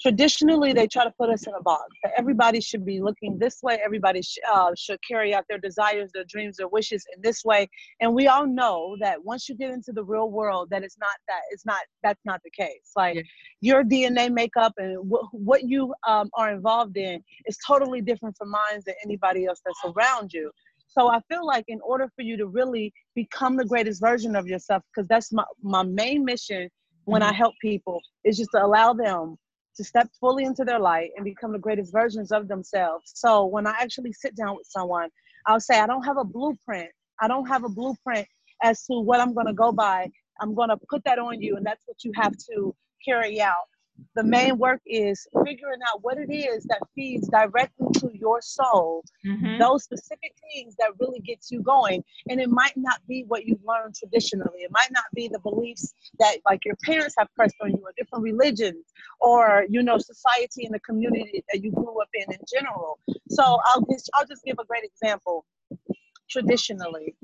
traditionally 0.00 0.72
they 0.72 0.86
try 0.86 1.04
to 1.04 1.10
put 1.18 1.28
us 1.30 1.46
in 1.46 1.54
a 1.54 1.62
box. 1.62 1.88
Everybody 2.16 2.60
should 2.60 2.84
be 2.84 3.00
looking 3.00 3.38
this 3.38 3.62
way. 3.62 3.78
Everybody 3.84 4.22
sh- 4.22 4.38
uh, 4.50 4.70
should 4.76 4.98
carry 5.06 5.34
out 5.34 5.44
their 5.48 5.58
desires, 5.58 6.10
their 6.14 6.24
dreams, 6.24 6.56
their 6.56 6.68
wishes 6.68 7.04
in 7.14 7.20
this 7.22 7.44
way. 7.44 7.68
And 8.00 8.14
we 8.14 8.28
all 8.28 8.46
know 8.46 8.96
that 9.00 9.22
once 9.22 9.48
you 9.48 9.56
get 9.56 9.70
into 9.70 9.92
the 9.92 10.04
real 10.04 10.30
world, 10.30 10.68
that 10.70 10.82
it's 10.82 10.98
not 10.98 11.16
that. 11.26 11.40
It's 11.50 11.66
not. 11.66 11.80
That's 12.02 12.20
not 12.24 12.40
the 12.44 12.50
case. 12.50 12.92
Like 12.96 13.16
yeah. 13.16 13.22
your 13.60 13.84
DNA 13.84 14.32
makeup 14.32 14.72
and 14.78 15.10
wh- 15.10 15.34
what 15.34 15.64
you 15.64 15.92
um, 16.06 16.30
are 16.34 16.52
involved 16.52 16.96
in 16.96 17.22
is 17.46 17.58
totally 17.66 18.00
different 18.00 18.36
from 18.36 18.50
mine 18.50 18.80
than 18.86 18.94
anybody 19.04 19.46
else 19.46 19.60
that's 19.64 19.94
around 19.96 20.32
you. 20.32 20.50
So 20.88 21.08
I 21.08 21.20
feel 21.30 21.46
like 21.46 21.64
in 21.68 21.80
order 21.82 22.10
for 22.16 22.22
you 22.22 22.36
to 22.38 22.46
really 22.46 22.92
become 23.14 23.56
the 23.56 23.64
greatest 23.64 24.00
version 24.00 24.34
of 24.34 24.46
yourself, 24.46 24.82
because 24.92 25.06
that's 25.06 25.32
my, 25.32 25.44
my 25.62 25.82
main 25.82 26.24
mission 26.24 26.68
when 27.04 27.22
I 27.22 27.28
mm-hmm. 27.28 27.36
help 27.36 27.54
people, 27.60 28.00
is 28.24 28.36
just 28.36 28.50
to 28.54 28.64
allow 28.64 28.92
them 28.92 29.36
to 29.76 29.84
step 29.84 30.08
fully 30.18 30.44
into 30.44 30.64
their 30.64 30.80
light 30.80 31.10
and 31.16 31.24
become 31.24 31.52
the 31.52 31.58
greatest 31.58 31.92
versions 31.92 32.32
of 32.32 32.48
themselves. 32.48 33.12
So 33.14 33.44
when 33.44 33.66
I 33.66 33.74
actually 33.78 34.12
sit 34.12 34.34
down 34.34 34.56
with 34.56 34.66
someone, 34.66 35.08
I'll 35.46 35.60
say, 35.60 35.78
I 35.78 35.86
don't 35.86 36.02
have 36.04 36.18
a 36.18 36.24
blueprint. 36.24 36.90
I 37.20 37.28
don't 37.28 37.46
have 37.46 37.64
a 37.64 37.68
blueprint 37.68 38.26
as 38.62 38.84
to 38.86 38.98
what 38.98 39.20
I'm 39.20 39.34
going 39.34 39.46
to 39.46 39.52
go 39.52 39.70
by. 39.72 40.10
I'm 40.40 40.54
going 40.54 40.68
to 40.70 40.78
put 40.88 41.04
that 41.04 41.18
on 41.18 41.40
you, 41.40 41.56
and 41.56 41.64
that's 41.64 41.82
what 41.86 42.02
you 42.04 42.12
have 42.16 42.34
to 42.50 42.74
carry 43.04 43.40
out. 43.40 43.68
The 44.14 44.24
main 44.24 44.58
work 44.58 44.80
is 44.86 45.26
figuring 45.44 45.80
out 45.88 46.02
what 46.02 46.18
it 46.18 46.32
is 46.32 46.64
that 46.64 46.80
feeds 46.94 47.28
directly 47.28 47.86
to 47.94 48.10
your 48.14 48.40
soul 48.40 49.04
mm-hmm. 49.26 49.58
those 49.58 49.84
specific 49.84 50.32
things 50.52 50.74
that 50.78 50.90
really 50.98 51.20
gets 51.20 51.50
you 51.50 51.62
going. 51.62 52.02
And 52.28 52.40
it 52.40 52.50
might 52.50 52.76
not 52.76 53.00
be 53.08 53.24
what 53.28 53.44
you've 53.44 53.64
learned 53.64 53.94
traditionally. 53.94 54.60
It 54.60 54.70
might 54.70 54.90
not 54.90 55.04
be 55.14 55.28
the 55.28 55.38
beliefs 55.38 55.94
that 56.18 56.38
like 56.44 56.64
your 56.64 56.76
parents 56.84 57.14
have 57.18 57.28
pressed 57.34 57.56
on 57.62 57.70
you 57.70 57.82
or 57.82 57.92
different 57.96 58.24
religions 58.24 58.84
or 59.20 59.64
you 59.68 59.82
know 59.82 59.98
society 59.98 60.64
and 60.64 60.74
the 60.74 60.80
community 60.80 61.44
that 61.52 61.62
you 61.62 61.72
grew 61.72 62.00
up 62.00 62.08
in 62.14 62.32
in 62.32 62.40
general. 62.52 62.98
So 63.30 63.42
i'll 63.42 63.86
just 63.90 64.10
i'll 64.14 64.26
just 64.26 64.44
give 64.44 64.56
a 64.60 64.64
great 64.64 64.84
example. 64.84 65.44
Traditionally 66.30 67.14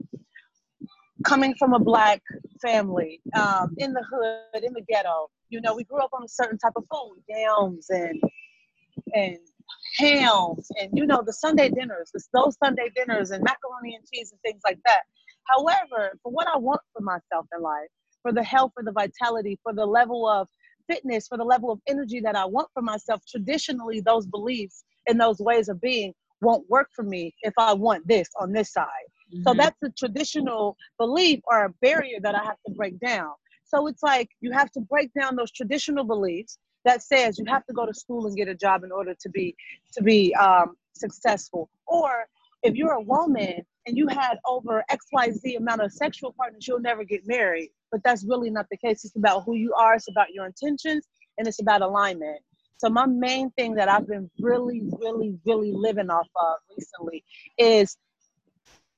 coming 1.24 1.54
from 1.58 1.72
a 1.72 1.78
black 1.78 2.22
family 2.64 3.20
um, 3.34 3.74
in 3.78 3.92
the 3.92 4.02
hood 4.10 4.64
in 4.64 4.72
the 4.72 4.82
ghetto 4.88 5.28
you 5.54 5.60
know, 5.60 5.74
we 5.76 5.84
grew 5.84 6.00
up 6.00 6.10
on 6.12 6.24
a 6.24 6.28
certain 6.28 6.58
type 6.58 6.72
of 6.76 6.84
food, 6.92 7.22
yams 7.28 7.86
and 7.90 8.20
and 9.14 9.38
hams 9.96 10.68
and 10.80 10.90
you 10.92 11.06
know 11.06 11.22
the 11.24 11.32
Sunday 11.32 11.70
dinners, 11.70 12.10
those 12.32 12.56
Sunday 12.62 12.90
dinners 12.94 13.30
and 13.30 13.42
macaroni 13.44 13.94
and 13.94 14.04
cheese 14.12 14.32
and 14.32 14.40
things 14.42 14.62
like 14.64 14.78
that. 14.84 15.02
However, 15.44 16.18
for 16.22 16.32
what 16.32 16.48
I 16.48 16.58
want 16.58 16.80
for 16.92 17.02
myself 17.02 17.46
in 17.54 17.62
life, 17.62 17.88
for 18.22 18.32
the 18.32 18.42
health, 18.42 18.72
for 18.74 18.82
the 18.82 18.90
vitality, 18.90 19.58
for 19.62 19.72
the 19.72 19.86
level 19.86 20.28
of 20.28 20.48
fitness, 20.90 21.28
for 21.28 21.38
the 21.38 21.44
level 21.44 21.70
of 21.70 21.78
energy 21.86 22.20
that 22.20 22.34
I 22.34 22.46
want 22.46 22.68
for 22.74 22.82
myself, 22.82 23.22
traditionally 23.28 24.00
those 24.00 24.26
beliefs 24.26 24.84
and 25.06 25.20
those 25.20 25.38
ways 25.38 25.68
of 25.68 25.80
being 25.80 26.12
won't 26.40 26.68
work 26.68 26.88
for 26.96 27.04
me 27.04 27.32
if 27.42 27.54
I 27.58 27.74
want 27.74 28.08
this 28.08 28.28
on 28.40 28.52
this 28.52 28.72
side. 28.72 28.88
Mm-hmm. 29.34 29.42
So 29.42 29.54
that's 29.54 29.82
a 29.82 29.90
traditional 29.90 30.76
belief 30.98 31.40
or 31.46 31.64
a 31.64 31.70
barrier 31.82 32.20
that 32.20 32.34
I 32.34 32.44
have 32.44 32.56
to 32.66 32.72
break 32.74 33.00
down. 33.00 33.32
So 33.64 33.86
it's 33.86 34.02
like 34.02 34.28
you 34.40 34.52
have 34.52 34.70
to 34.72 34.80
break 34.80 35.10
down 35.18 35.36
those 35.36 35.50
traditional 35.50 36.04
beliefs 36.04 36.58
that 36.84 37.02
says 37.02 37.38
you 37.38 37.44
have 37.48 37.64
to 37.66 37.72
go 37.72 37.86
to 37.86 37.94
school 37.94 38.26
and 38.26 38.36
get 38.36 38.46
a 38.46 38.54
job 38.54 38.84
in 38.84 38.92
order 38.92 39.14
to 39.18 39.28
be 39.30 39.56
to 39.94 40.02
be 40.02 40.34
um, 40.34 40.76
successful. 40.92 41.70
Or 41.86 42.26
if 42.62 42.74
you're 42.74 42.92
a 42.92 43.00
woman 43.00 43.62
and 43.86 43.96
you 43.96 44.06
had 44.08 44.38
over 44.46 44.84
XYZ 44.90 45.58
amount 45.58 45.82
of 45.82 45.92
sexual 45.92 46.34
partners, 46.36 46.66
you'll 46.68 46.80
never 46.80 47.04
get 47.04 47.26
married. 47.26 47.70
But 47.90 48.02
that's 48.04 48.24
really 48.24 48.50
not 48.50 48.66
the 48.70 48.76
case. 48.76 49.04
It's 49.04 49.16
about 49.16 49.44
who 49.44 49.54
you 49.54 49.72
are, 49.74 49.94
it's 49.94 50.08
about 50.08 50.32
your 50.32 50.46
intentions, 50.46 51.06
and 51.38 51.46
it's 51.48 51.60
about 51.60 51.82
alignment. 51.82 52.40
So 52.76 52.90
my 52.90 53.06
main 53.06 53.50
thing 53.52 53.74
that 53.76 53.88
I've 53.88 54.06
been 54.06 54.30
really, 54.38 54.82
really, 55.00 55.38
really 55.46 55.72
living 55.72 56.10
off 56.10 56.28
of 56.36 56.56
recently 56.76 57.24
is 57.56 57.96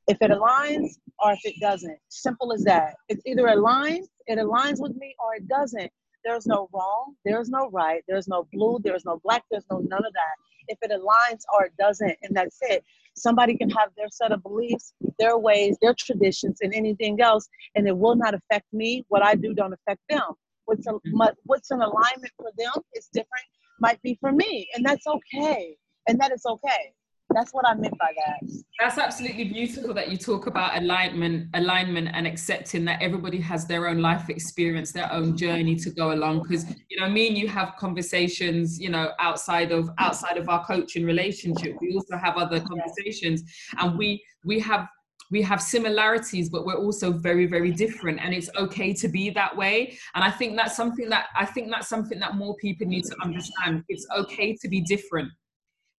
if 0.08 0.18
it 0.20 0.30
aligns 0.30 0.96
or 1.22 1.32
if 1.32 1.40
it 1.44 1.54
doesn't. 1.60 1.98
Simple 2.08 2.52
as 2.52 2.62
that. 2.64 2.94
It's 3.08 3.22
either 3.26 3.44
aligns, 3.44 4.06
it 4.26 4.38
aligns 4.38 4.80
with 4.80 4.94
me, 4.96 5.14
or 5.24 5.34
it 5.34 5.48
doesn't. 5.48 5.90
There's 6.24 6.46
no 6.46 6.68
wrong, 6.72 7.14
there's 7.24 7.48
no 7.48 7.70
right, 7.70 8.02
there's 8.08 8.26
no 8.26 8.48
blue, 8.52 8.80
there's 8.82 9.04
no 9.04 9.20
black, 9.22 9.44
there's 9.50 9.64
no 9.70 9.78
none 9.78 10.04
of 10.04 10.12
that. 10.12 10.36
If 10.68 10.78
it 10.82 10.90
aligns 10.90 11.42
or 11.54 11.66
it 11.66 11.72
doesn't, 11.78 12.16
and 12.22 12.36
that's 12.36 12.58
it. 12.62 12.82
Somebody 13.16 13.56
can 13.56 13.70
have 13.70 13.90
their 13.96 14.08
set 14.10 14.32
of 14.32 14.42
beliefs, 14.42 14.92
their 15.18 15.38
ways, 15.38 15.76
their 15.80 15.94
traditions, 15.94 16.58
and 16.60 16.74
anything 16.74 17.20
else, 17.20 17.48
and 17.76 17.86
it 17.86 17.96
will 17.96 18.16
not 18.16 18.34
affect 18.34 18.66
me. 18.72 19.04
What 19.08 19.24
I 19.24 19.36
do 19.36 19.54
don't 19.54 19.72
affect 19.72 20.00
them. 20.08 20.22
What's 20.64 20.86
a, 20.88 20.90
mm-hmm. 20.90 21.22
what's 21.44 21.70
an 21.70 21.80
alignment 21.80 22.32
for 22.36 22.50
them 22.58 22.72
is 22.94 23.08
different, 23.12 23.46
might 23.80 24.02
be 24.02 24.18
for 24.20 24.32
me, 24.32 24.68
and 24.74 24.84
that's 24.84 25.06
okay. 25.06 25.76
And 26.08 26.20
that 26.20 26.32
is 26.32 26.44
okay. 26.44 26.92
That's 27.30 27.52
what 27.52 27.66
I 27.66 27.74
meant 27.74 27.98
by 27.98 28.12
that. 28.16 28.62
That's 28.80 28.98
absolutely 28.98 29.44
beautiful 29.44 29.92
that 29.94 30.10
you 30.10 30.16
talk 30.16 30.46
about 30.46 30.80
alignment, 30.80 31.48
alignment, 31.54 32.08
and 32.12 32.26
accepting 32.26 32.84
that 32.84 33.02
everybody 33.02 33.40
has 33.40 33.66
their 33.66 33.88
own 33.88 34.00
life 34.00 34.30
experience, 34.30 34.92
their 34.92 35.12
own 35.12 35.36
journey 35.36 35.76
to 35.76 35.90
go 35.90 36.12
along. 36.12 36.42
Because 36.42 36.64
you 36.88 37.00
know, 37.00 37.08
me 37.08 37.28
and 37.28 37.36
you 37.36 37.48
have 37.48 37.74
conversations, 37.78 38.78
you 38.78 38.90
know, 38.90 39.10
outside 39.18 39.72
of 39.72 39.90
outside 39.98 40.36
of 40.36 40.48
our 40.48 40.64
coaching 40.64 41.04
relationship. 41.04 41.76
We 41.80 41.94
also 41.94 42.16
have 42.16 42.36
other 42.36 42.60
conversations, 42.60 43.42
and 43.78 43.98
we 43.98 44.24
we 44.44 44.60
have 44.60 44.86
we 45.30 45.42
have 45.42 45.60
similarities 45.60 46.48
but 46.48 46.64
we're 46.64 46.78
also 46.78 47.10
very 47.10 47.46
very 47.46 47.72
different 47.72 48.20
and 48.20 48.32
it's 48.32 48.48
okay 48.56 48.92
to 48.92 49.08
be 49.08 49.28
that 49.28 49.56
way 49.56 49.98
and 50.14 50.22
i 50.22 50.30
think 50.30 50.56
that's 50.56 50.76
something 50.76 51.08
that 51.08 51.26
i 51.36 51.44
think 51.44 51.68
that's 51.68 51.88
something 51.88 52.20
that 52.20 52.36
more 52.36 52.54
people 52.56 52.86
need 52.86 53.02
to 53.02 53.16
understand 53.22 53.82
it's 53.88 54.06
okay 54.16 54.54
to 54.54 54.68
be 54.68 54.80
different 54.82 55.28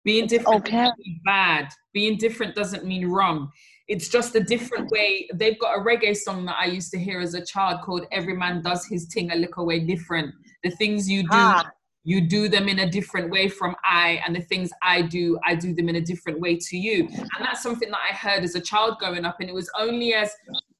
being 0.06 0.28
different 0.28 0.60
okay. 0.60 0.76
doesn't 0.76 0.98
mean 0.98 1.20
bad. 1.25 1.68
Being 1.92 2.16
different 2.16 2.54
doesn't 2.54 2.84
mean 2.84 3.08
wrong. 3.08 3.50
It's 3.88 4.08
just 4.08 4.36
a 4.36 4.40
different 4.40 4.88
way. 4.90 5.28
They've 5.34 5.58
got 5.58 5.76
a 5.76 5.80
reggae 5.80 6.16
song 6.16 6.46
that 6.46 6.56
I 6.58 6.66
used 6.66 6.92
to 6.92 6.98
hear 6.98 7.20
as 7.20 7.34
a 7.34 7.44
child 7.44 7.82
called 7.82 8.06
Every 8.12 8.34
Man 8.34 8.62
Does 8.62 8.86
His 8.86 9.06
Thing 9.12 9.32
a 9.32 9.34
Little 9.34 9.66
Way 9.66 9.80
Different. 9.80 10.32
The 10.62 10.70
things 10.70 11.10
you 11.10 11.22
do, 11.22 11.28
ah. 11.32 11.68
you 12.04 12.20
do 12.20 12.48
them 12.48 12.68
in 12.68 12.78
a 12.78 12.90
different 12.90 13.30
way 13.30 13.48
from 13.48 13.75
I, 13.84 14.22
and 14.25 14.34
the 14.34 14.42
things 14.42 14.70
I 14.80 15.02
do, 15.02 15.40
I 15.44 15.56
do 15.56 15.75
them 15.75 15.88
in 15.88 15.96
a 15.96 16.00
different 16.00 16.38
way 16.38 16.56
to 16.56 16.76
you. 16.76 17.08
And 17.08 17.40
that's 17.40 17.62
something 17.62 17.90
that 17.90 18.00
I 18.08 18.14
heard 18.14 18.44
as 18.44 18.54
a 18.54 18.60
child 18.60 18.98
growing 18.98 19.25
up. 19.25 19.38
And 19.40 19.50
it 19.50 19.54
was 19.54 19.68
only 19.76 20.14
as 20.14 20.30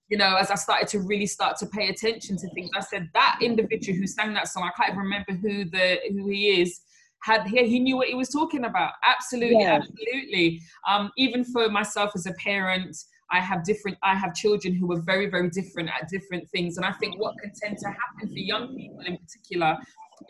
you 0.09 0.17
know, 0.17 0.37
as 0.37 0.53
I 0.53 0.55
started 0.55 0.87
to 0.91 1.01
really 1.01 1.27
start 1.27 1.57
to 1.59 1.67
pay 1.67 1.89
attention 1.89 2.37
to 2.37 2.49
things, 2.51 2.71
I 2.77 2.81
said 2.81 3.11
that 3.15 3.41
individual 3.43 3.99
who 3.99 4.07
sang 4.07 4.35
that 4.35 4.47
song, 4.47 4.63
I 4.63 4.71
can't 4.77 4.93
even 4.93 5.03
remember 5.03 5.33
who 5.33 5.65
the 5.65 5.99
who 6.13 6.29
he 6.29 6.61
is, 6.61 6.81
had 7.27 7.47
he, 7.47 7.67
he 7.67 7.81
knew 7.81 7.97
what 7.97 8.07
he 8.07 8.15
was 8.15 8.29
talking 8.29 8.65
about 8.65 8.93
absolutely 9.05 9.61
yeah. 9.61 9.81
absolutely 9.81 10.61
um, 10.89 11.11
even 11.17 11.45
for 11.45 11.69
myself 11.69 12.11
as 12.15 12.27
a 12.27 12.33
parent 12.35 12.97
i 13.33 13.41
have 13.41 13.65
different 13.65 13.99
i 14.03 14.15
have 14.15 14.33
children 14.35 14.73
who 14.75 14.91
are 14.93 15.01
very 15.01 15.29
very 15.29 15.51
different 15.51 15.89
at 15.89 16.09
different 16.09 16.49
things 16.51 16.77
and 16.77 16.87
i 16.87 16.93
think 16.93 17.21
what 17.21 17.35
can 17.43 17.51
tend 17.61 17.77
to 17.77 17.89
happen 17.89 18.29
for 18.29 18.39
young 18.39 18.75
people 18.77 19.01
in 19.01 19.19
particular 19.19 19.77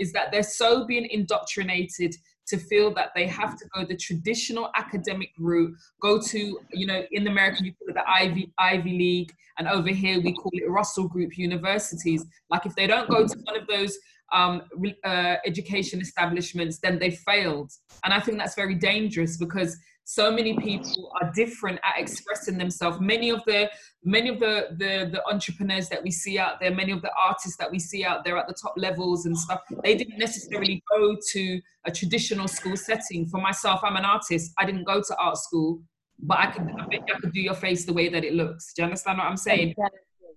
is 0.01 0.13
that 0.13 0.33
they're 0.33 0.43
so 0.43 0.87
being 0.87 1.07
indoctrinated 1.11 2.15
to 2.47 2.59
feel 2.59 2.95
that 2.95 3.11
they 3.15 3.27
have 3.27 3.59
to 3.59 3.65
go 3.75 3.85
the 3.85 3.97
traditional 3.97 4.71
academic 4.77 5.31
route, 5.39 5.75
go 6.01 6.21
to, 6.21 6.59
you 6.73 6.87
know, 6.87 7.03
in 7.11 7.27
America 7.27 7.65
you 7.65 7.73
call 7.73 7.89
it 7.89 7.95
the 7.95 8.09
Ivy 8.09 8.53
Ivy 8.59 8.91
League, 8.91 9.33
and 9.59 9.67
over 9.67 9.89
here 9.89 10.21
we 10.21 10.33
call 10.33 10.51
it 10.55 10.69
Russell 10.69 11.09
Group 11.09 11.37
universities. 11.37 12.25
Like 12.51 12.67
if 12.67 12.75
they 12.77 12.87
don't 12.87 13.11
go 13.11 13.27
to 13.27 13.39
one 13.45 13.57
of 13.57 13.67
those 13.67 13.99
um, 14.33 14.63
uh, 15.05 15.37
education 15.45 16.01
establishments, 16.01 16.79
then 16.79 16.99
they 16.99 17.11
failed. 17.11 17.73
And 18.05 18.13
I 18.13 18.21
think 18.21 18.39
that's 18.39 18.55
very 18.55 18.75
dangerous 18.75 19.37
because 19.37 19.77
so 20.09 20.31
many 20.31 20.57
people 20.59 21.11
are 21.21 21.33
different 21.33 21.81
at 21.83 22.01
expressing 22.01 22.59
themselves. 22.59 23.01
Many 23.01 23.31
of 23.31 23.43
the 23.45 23.69
many 24.05 24.29
of 24.29 24.39
the, 24.39 24.69
the 24.79 25.11
the 25.11 25.23
entrepreneurs 25.29 25.89
that 25.89 26.03
we 26.03 26.13
see 26.13 26.39
out 26.39 26.61
there, 26.61 26.73
many 26.73 26.93
of 26.93 27.03
the 27.03 27.11
artists 27.21 27.57
that 27.59 27.71
we 27.71 27.81
see 27.81 28.05
out 28.05 28.25
there 28.25 28.37
at 28.37 28.47
the 28.47 28.55
top 28.55 28.75
levels 28.77 29.27
and 29.27 29.37
stuff, 29.37 29.61
they 29.83 29.97
didn't 29.97 30.19
necessarily 30.19 30.83
go 30.97 31.17
to 31.33 31.61
a 31.87 31.91
traditional 31.91 32.47
school 32.47 32.77
setting. 32.77 33.27
For 33.27 33.41
myself, 33.41 33.81
I'm 33.83 33.97
an 33.97 34.05
artist. 34.05 34.53
I 34.59 34.65
didn't 34.65 34.85
go 34.85 35.03
to 35.03 35.17
art 35.19 35.39
school, 35.39 35.83
but 36.21 36.39
I 36.39 36.47
could 36.53 36.69
I 36.69 37.19
could 37.21 37.33
do 37.33 37.41
your 37.41 37.55
face 37.55 37.85
the 37.85 37.93
way 37.93 38.09
that 38.09 38.25
it 38.25 38.33
looks. 38.33 38.75
Do 38.75 38.83
you 38.83 38.85
understand 38.85 39.19
what 39.19 39.27
I'm 39.27 39.37
saying? 39.37 39.75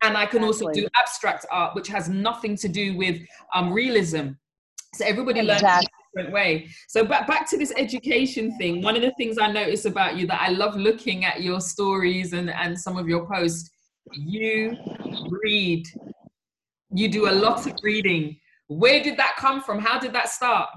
Exactly 0.01 0.09
and 0.09 0.17
I 0.17 0.25
can 0.25 0.43
also 0.43 0.71
do 0.71 0.87
abstract 0.97 1.45
art, 1.51 1.75
which 1.75 1.87
has 1.89 2.09
nothing 2.09 2.55
to 2.57 2.67
do 2.67 2.97
with 2.97 3.19
um, 3.53 3.73
realism. 3.73 4.29
So 4.93 5.05
everybody 5.05 5.41
exactly. 5.41 5.67
learns 5.67 5.83
in 5.83 5.87
a 5.87 6.21
different 6.21 6.33
way. 6.33 6.69
So 6.87 7.05
back 7.05 7.27
back 7.27 7.49
to 7.49 7.57
this 7.57 7.73
education 7.77 8.57
thing. 8.57 8.81
One 8.81 8.95
of 8.95 9.01
the 9.01 9.11
things 9.17 9.37
I 9.37 9.51
notice 9.51 9.85
about 9.85 10.17
you 10.17 10.25
that 10.27 10.41
I 10.41 10.49
love 10.49 10.75
looking 10.75 11.25
at 11.25 11.41
your 11.41 11.61
stories 11.61 12.33
and 12.33 12.49
and 12.49 12.79
some 12.79 12.97
of 12.97 13.07
your 13.07 13.27
posts. 13.27 13.69
You 14.13 14.75
read. 15.43 15.85
You 16.91 17.09
do 17.09 17.29
a 17.29 17.31
lot 17.31 17.67
of 17.67 17.73
reading. 17.83 18.39
Where 18.67 19.03
did 19.03 19.17
that 19.17 19.35
come 19.37 19.61
from? 19.61 19.79
How 19.79 19.99
did 19.99 20.13
that 20.13 20.29
start? 20.29 20.69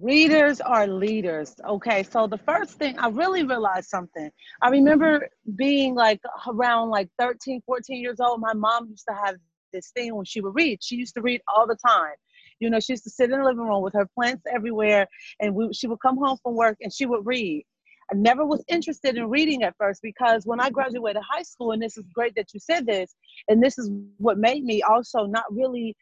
Readers 0.00 0.62
are 0.62 0.86
leaders. 0.86 1.54
Okay, 1.68 2.02
so 2.02 2.26
the 2.26 2.38
first 2.38 2.78
thing 2.78 2.98
I 2.98 3.08
really 3.08 3.42
realized 3.42 3.90
something. 3.90 4.30
I 4.62 4.70
remember 4.70 5.28
being 5.56 5.94
like 5.94 6.18
around 6.48 6.88
like 6.88 7.10
13, 7.18 7.60
14 7.66 8.00
years 8.00 8.18
old. 8.18 8.40
My 8.40 8.54
mom 8.54 8.88
used 8.88 9.04
to 9.08 9.14
have 9.14 9.36
this 9.70 9.90
thing 9.90 10.14
when 10.14 10.24
she 10.24 10.40
would 10.40 10.54
read. 10.54 10.82
She 10.82 10.96
used 10.96 11.14
to 11.16 11.20
read 11.20 11.42
all 11.54 11.66
the 11.66 11.76
time. 11.86 12.14
You 12.58 12.70
know, 12.70 12.80
she 12.80 12.94
used 12.94 13.04
to 13.04 13.10
sit 13.10 13.30
in 13.30 13.38
the 13.38 13.44
living 13.44 13.66
room 13.66 13.82
with 13.82 13.92
her 13.92 14.08
plants 14.14 14.44
everywhere, 14.50 15.06
and 15.40 15.54
we, 15.54 15.72
she 15.74 15.86
would 15.86 16.00
come 16.00 16.16
home 16.16 16.38
from 16.42 16.54
work 16.54 16.78
and 16.80 16.92
she 16.92 17.04
would 17.04 17.26
read. 17.26 17.64
I 18.10 18.14
never 18.14 18.46
was 18.46 18.64
interested 18.68 19.16
in 19.16 19.28
reading 19.28 19.62
at 19.62 19.74
first 19.78 20.00
because 20.02 20.46
when 20.46 20.60
I 20.60 20.70
graduated 20.70 21.22
high 21.22 21.42
school, 21.42 21.72
and 21.72 21.82
this 21.82 21.98
is 21.98 22.04
great 22.14 22.34
that 22.36 22.54
you 22.54 22.60
said 22.60 22.86
this, 22.86 23.14
and 23.48 23.62
this 23.62 23.78
is 23.78 23.90
what 24.16 24.38
made 24.38 24.64
me 24.64 24.80
also 24.82 25.26
not 25.26 25.44
really 25.50 25.94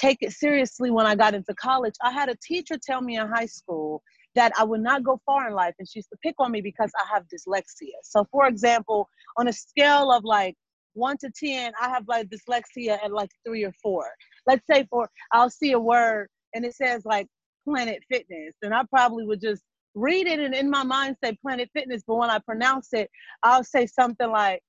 take 0.00 0.18
it 0.20 0.32
seriously 0.32 0.90
when 0.90 1.06
I 1.06 1.14
got 1.14 1.34
into 1.34 1.54
college. 1.54 1.94
I 2.02 2.10
had 2.10 2.28
a 2.28 2.36
teacher 2.42 2.76
tell 2.82 3.00
me 3.00 3.16
in 3.18 3.28
high 3.28 3.46
school 3.46 4.02
that 4.34 4.52
I 4.58 4.64
would 4.64 4.80
not 4.80 5.04
go 5.04 5.20
far 5.26 5.48
in 5.48 5.54
life, 5.54 5.74
and 5.78 5.88
she 5.88 5.98
used 5.98 6.08
to 6.10 6.18
pick 6.22 6.34
on 6.38 6.50
me 6.50 6.60
because 6.60 6.90
I 6.96 7.14
have 7.14 7.24
dyslexia. 7.24 7.92
So, 8.02 8.26
for 8.30 8.46
example, 8.46 9.08
on 9.36 9.48
a 9.48 9.52
scale 9.52 10.10
of 10.10 10.24
like 10.24 10.54
one 10.94 11.16
to 11.18 11.30
10, 11.30 11.72
I 11.80 11.88
have 11.88 12.04
like 12.08 12.28
dyslexia 12.28 12.98
at 13.02 13.12
like 13.12 13.30
three 13.46 13.64
or 13.64 13.72
four. 13.82 14.06
Let's 14.46 14.64
say 14.70 14.86
for 14.90 15.08
I'll 15.32 15.50
see 15.50 15.72
a 15.72 15.80
word 15.80 16.28
and 16.54 16.64
it 16.64 16.74
says 16.74 17.02
like 17.04 17.26
Planet 17.64 18.02
Fitness, 18.10 18.54
and 18.62 18.74
I 18.74 18.82
probably 18.90 19.26
would 19.26 19.40
just 19.40 19.62
read 19.94 20.26
it 20.26 20.40
and 20.40 20.54
in 20.54 20.70
my 20.70 20.82
mind 20.82 21.16
say 21.22 21.36
Planet 21.42 21.68
Fitness, 21.74 22.02
but 22.06 22.16
when 22.16 22.30
I 22.30 22.38
pronounce 22.38 22.88
it, 22.92 23.10
I'll 23.42 23.64
say 23.64 23.86
something 23.86 24.30
like 24.30 24.62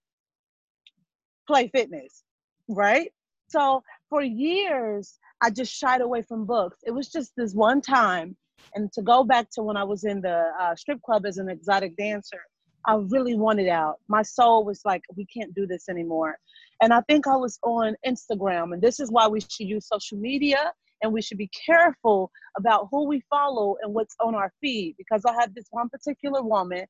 Play 1.48 1.70
Fitness, 1.74 2.24
right? 2.68 3.12
So 3.48 3.84
for 4.14 4.22
years, 4.22 5.18
I 5.42 5.50
just 5.50 5.74
shied 5.74 6.02
away 6.02 6.22
from 6.22 6.46
books. 6.46 6.78
It 6.86 6.92
was 6.92 7.10
just 7.10 7.32
this 7.36 7.56
one 7.56 7.82
time. 7.82 8.38
And 8.76 8.94
to 8.94 9.02
go 9.02 9.24
back 9.24 9.48
to 9.54 9.64
when 9.64 9.76
I 9.76 9.84
was 9.84 10.04
in 10.04 10.22
the 10.22 10.52
uh, 10.62 10.76
strip 10.76 11.02
club 11.02 11.26
as 11.26 11.40
an 11.40 11.50
exotic 11.50 11.98
dancer, 11.98 12.42
I 12.86 12.94
really 13.10 13.34
wanted 13.34 13.70
out. 13.70 13.96
My 14.08 14.22
soul 14.22 14.66
was 14.66 14.82
like, 14.86 15.02
we 15.16 15.26
can't 15.26 15.56
do 15.56 15.66
this 15.66 15.90
anymore. 15.90 16.38
And 16.80 16.94
I 16.94 17.02
think 17.10 17.26
I 17.26 17.36
was 17.36 17.58
on 17.64 17.96
Instagram. 18.06 18.74
And 18.74 18.84
this 18.84 19.00
is 19.00 19.10
why 19.10 19.28
we 19.28 19.40
should 19.42 19.68
use 19.68 19.88
social 19.88 20.20
media 20.20 20.72
and 21.02 21.12
we 21.12 21.24
should 21.24 21.40
be 21.40 21.50
careful 21.66 22.30
about 22.56 22.90
who 22.92 23.08
we 23.08 23.24
follow 23.32 23.78
and 23.82 23.96
what's 23.96 24.16
on 24.20 24.36
our 24.36 24.54
feed. 24.62 24.94
Because 24.96 25.26
I 25.26 25.34
had 25.34 25.56
this 25.56 25.66
one 25.72 25.90
particular 25.90 26.44
woman, 26.44 26.86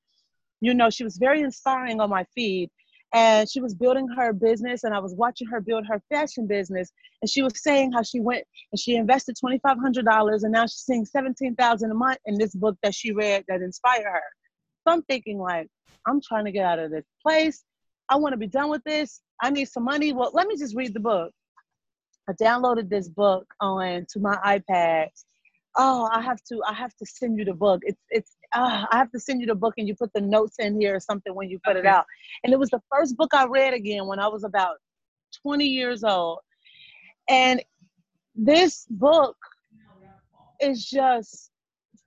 you 0.59 0.73
know, 0.73 0.89
she 0.89 1.05
was 1.05 1.15
very 1.15 1.39
inspiring 1.39 2.01
on 2.01 2.09
my 2.09 2.25
feed 2.35 2.69
and 3.13 3.49
she 3.49 3.61
was 3.61 3.75
building 3.75 4.07
her 4.07 4.33
business 4.33 4.83
and 4.83 4.93
i 4.93 4.99
was 4.99 5.13
watching 5.15 5.47
her 5.47 5.61
build 5.61 5.85
her 5.85 6.01
fashion 6.09 6.47
business 6.47 6.91
and 7.21 7.29
she 7.29 7.41
was 7.41 7.53
saying 7.61 7.91
how 7.91 8.01
she 8.01 8.19
went 8.19 8.43
and 8.71 8.79
she 8.79 8.95
invested 8.95 9.35
$2500 9.43 10.43
and 10.43 10.51
now 10.51 10.63
she's 10.63 10.83
seeing 10.85 11.05
17000 11.05 11.91
a 11.91 11.93
month 11.93 12.17
in 12.25 12.37
this 12.37 12.55
book 12.55 12.75
that 12.83 12.93
she 12.93 13.11
read 13.13 13.43
that 13.47 13.61
inspired 13.61 14.03
her. 14.03 14.23
So 14.85 14.93
i'm 14.93 15.03
thinking 15.03 15.39
like 15.39 15.67
i'm 16.07 16.19
trying 16.21 16.45
to 16.45 16.51
get 16.51 16.65
out 16.65 16.79
of 16.79 16.91
this 16.91 17.05
place. 17.21 17.63
I 18.09 18.17
want 18.17 18.33
to 18.33 18.37
be 18.37 18.47
done 18.47 18.69
with 18.69 18.83
this. 18.83 19.21
I 19.41 19.49
need 19.49 19.69
some 19.69 19.85
money. 19.85 20.11
Well 20.11 20.31
let 20.33 20.47
me 20.47 20.57
just 20.57 20.75
read 20.75 20.93
the 20.93 20.99
book. 20.99 21.31
I 22.27 22.33
downloaded 22.33 22.89
this 22.89 23.09
book 23.09 23.45
on 23.61 24.05
to 24.11 24.19
my 24.19 24.35
ipad. 24.45 25.07
Oh 25.77 26.09
i 26.11 26.21
have 26.21 26.41
to 26.49 26.61
i 26.67 26.73
have 26.73 26.93
to 26.95 27.05
send 27.05 27.37
you 27.37 27.45
the 27.45 27.53
book. 27.53 27.81
It's 27.83 28.01
it's 28.09 28.35
uh, 28.53 28.85
i 28.91 28.97
have 28.97 29.11
to 29.11 29.19
send 29.19 29.41
you 29.41 29.47
the 29.47 29.55
book 29.55 29.73
and 29.77 29.87
you 29.87 29.95
put 29.95 30.11
the 30.13 30.21
notes 30.21 30.55
in 30.59 30.79
here 30.79 30.95
or 30.95 30.99
something 30.99 31.33
when 31.35 31.49
you 31.49 31.59
put 31.63 31.77
okay. 31.77 31.79
it 31.79 31.85
out 31.85 32.05
and 32.43 32.53
it 32.53 32.59
was 32.59 32.69
the 32.69 32.81
first 32.91 33.15
book 33.17 33.29
i 33.33 33.45
read 33.45 33.73
again 33.73 34.07
when 34.07 34.19
i 34.19 34.27
was 34.27 34.43
about 34.43 34.75
20 35.41 35.65
years 35.65 36.03
old 36.03 36.39
and 37.29 37.63
this 38.35 38.85
book 38.89 39.35
is 40.61 40.85
just 40.85 41.51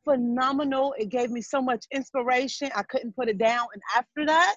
phenomenal 0.05 0.95
it 0.99 1.09
gave 1.09 1.31
me 1.31 1.41
so 1.41 1.61
much 1.61 1.85
inspiration 1.93 2.71
i 2.77 2.83
couldn't 2.85 3.15
put 3.17 3.29
it 3.29 3.39
down 3.39 3.67
and 3.75 3.83
after 3.97 4.25
that 4.25 4.57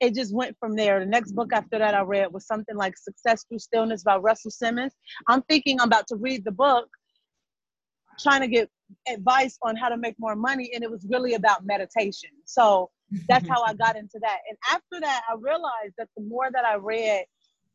it 0.00 0.14
just 0.14 0.34
went 0.34 0.56
from 0.58 0.76
there. 0.76 1.00
The 1.00 1.06
next 1.06 1.32
book 1.32 1.52
after 1.52 1.78
that 1.78 1.94
I 1.94 2.02
read 2.02 2.32
was 2.32 2.46
something 2.46 2.76
like 2.76 2.96
Success 2.96 3.44
Through 3.48 3.58
Stillness 3.58 4.04
by 4.04 4.16
Russell 4.16 4.50
Simmons. 4.50 4.92
I'm 5.28 5.42
thinking 5.42 5.80
I'm 5.80 5.88
about 5.88 6.06
to 6.08 6.16
read 6.16 6.44
the 6.44 6.52
book 6.52 6.88
trying 8.20 8.40
to 8.40 8.48
get 8.48 8.70
advice 9.06 9.58
on 9.62 9.76
how 9.76 9.88
to 9.88 9.96
make 9.96 10.16
more 10.18 10.36
money 10.36 10.70
and 10.74 10.82
it 10.82 10.90
was 10.90 11.06
really 11.08 11.34
about 11.34 11.64
meditation. 11.64 12.30
So 12.44 12.90
that's 13.28 13.48
how 13.48 13.62
i 13.64 13.72
got 13.74 13.96
into 13.96 14.18
that. 14.20 14.38
And 14.48 14.58
after 14.70 15.00
that 15.00 15.22
i 15.30 15.34
realized 15.34 15.94
that 15.98 16.08
the 16.16 16.22
more 16.22 16.50
that 16.52 16.64
i 16.64 16.74
read 16.74 17.24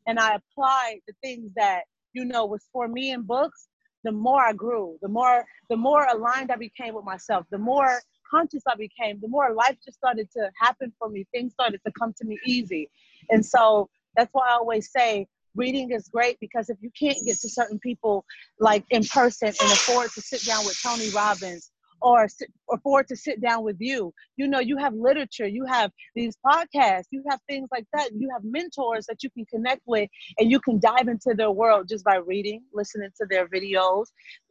and 0.06 0.18
i 0.18 0.36
applied 0.36 1.00
the 1.06 1.14
things 1.22 1.50
that 1.56 1.82
you 2.12 2.24
know 2.24 2.46
was 2.46 2.64
for 2.72 2.88
me 2.88 3.10
in 3.10 3.22
books 3.22 3.68
the 4.04 4.12
more 4.12 4.42
i 4.42 4.52
grew 4.52 4.96
the 5.02 5.08
more 5.08 5.44
the 5.70 5.76
more 5.76 6.06
aligned 6.06 6.50
i 6.52 6.56
became 6.56 6.94
with 6.94 7.04
myself 7.04 7.44
the 7.50 7.58
more 7.58 8.00
conscious 8.30 8.62
i 8.68 8.76
became 8.76 9.18
the 9.20 9.28
more 9.28 9.52
life 9.52 9.76
just 9.84 9.96
started 9.98 10.28
to 10.30 10.50
happen 10.60 10.92
for 10.98 11.08
me 11.08 11.26
things 11.32 11.52
started 11.52 11.80
to 11.86 11.92
come 11.98 12.12
to 12.16 12.24
me 12.24 12.38
easy. 12.46 12.88
And 13.30 13.44
so 13.44 13.88
that's 14.16 14.30
why 14.32 14.48
i 14.48 14.52
always 14.52 14.90
say 14.90 15.26
reading 15.54 15.90
is 15.92 16.08
great 16.08 16.38
because 16.40 16.68
if 16.68 16.78
you 16.80 16.90
can't 16.98 17.18
get 17.24 17.38
to 17.40 17.48
certain 17.48 17.78
people 17.78 18.24
like 18.58 18.84
in 18.90 19.04
person 19.04 19.48
and 19.48 19.72
afford 19.72 20.10
to 20.12 20.20
sit 20.20 20.44
down 20.44 20.64
with 20.64 20.80
Tony 20.82 21.10
Robbins 21.10 21.70
or 22.02 22.28
sit, 22.28 22.50
afford 22.70 23.08
to 23.08 23.16
sit 23.16 23.40
down 23.40 23.64
with 23.64 23.76
you, 23.80 24.12
you 24.36 24.46
know, 24.46 24.60
you 24.60 24.76
have 24.76 24.92
literature, 24.94 25.46
you 25.46 25.64
have 25.64 25.90
these 26.14 26.36
podcasts, 26.44 27.04
you 27.10 27.22
have 27.28 27.40
things 27.48 27.68
like 27.72 27.86
that. 27.94 28.10
You 28.14 28.28
have 28.32 28.42
mentors 28.44 29.06
that 29.06 29.22
you 29.22 29.30
can 29.30 29.46
connect 29.46 29.82
with 29.86 30.08
and 30.38 30.50
you 30.50 30.60
can 30.60 30.78
dive 30.80 31.08
into 31.08 31.34
their 31.34 31.50
world 31.50 31.88
just 31.88 32.04
by 32.04 32.16
reading, 32.16 32.62
listening 32.72 33.10
to 33.20 33.26
their 33.30 33.48
videos, 33.48 34.06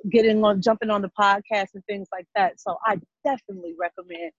getting 0.09 0.43
on, 0.43 0.61
jumping 0.61 0.89
on 0.89 1.01
the 1.01 1.11
podcast 1.19 1.67
and 1.75 1.85
things 1.85 2.07
like 2.11 2.25
that. 2.35 2.59
So 2.59 2.77
I 2.85 2.99
definitely 3.23 3.73
recommend 3.79 4.31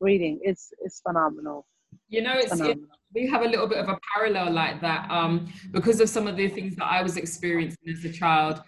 reading. 0.00 0.40
It's, 0.42 0.72
it's 0.80 1.00
phenomenal. 1.00 1.66
You 2.08 2.22
know, 2.22 2.32
it's, 2.34 2.58
it, 2.60 2.78
we 3.14 3.26
have 3.28 3.42
a 3.42 3.48
little 3.48 3.66
bit 3.66 3.78
of 3.78 3.88
a 3.88 3.98
parallel 4.14 4.52
like 4.52 4.80
that 4.80 5.10
um, 5.10 5.52
because 5.70 6.00
of 6.00 6.08
some 6.08 6.26
of 6.26 6.36
the 6.36 6.48
things 6.48 6.76
that 6.76 6.86
I 6.86 7.02
was 7.02 7.16
experiencing 7.16 7.78
as 7.88 8.04
a 8.04 8.12
child. 8.12 8.62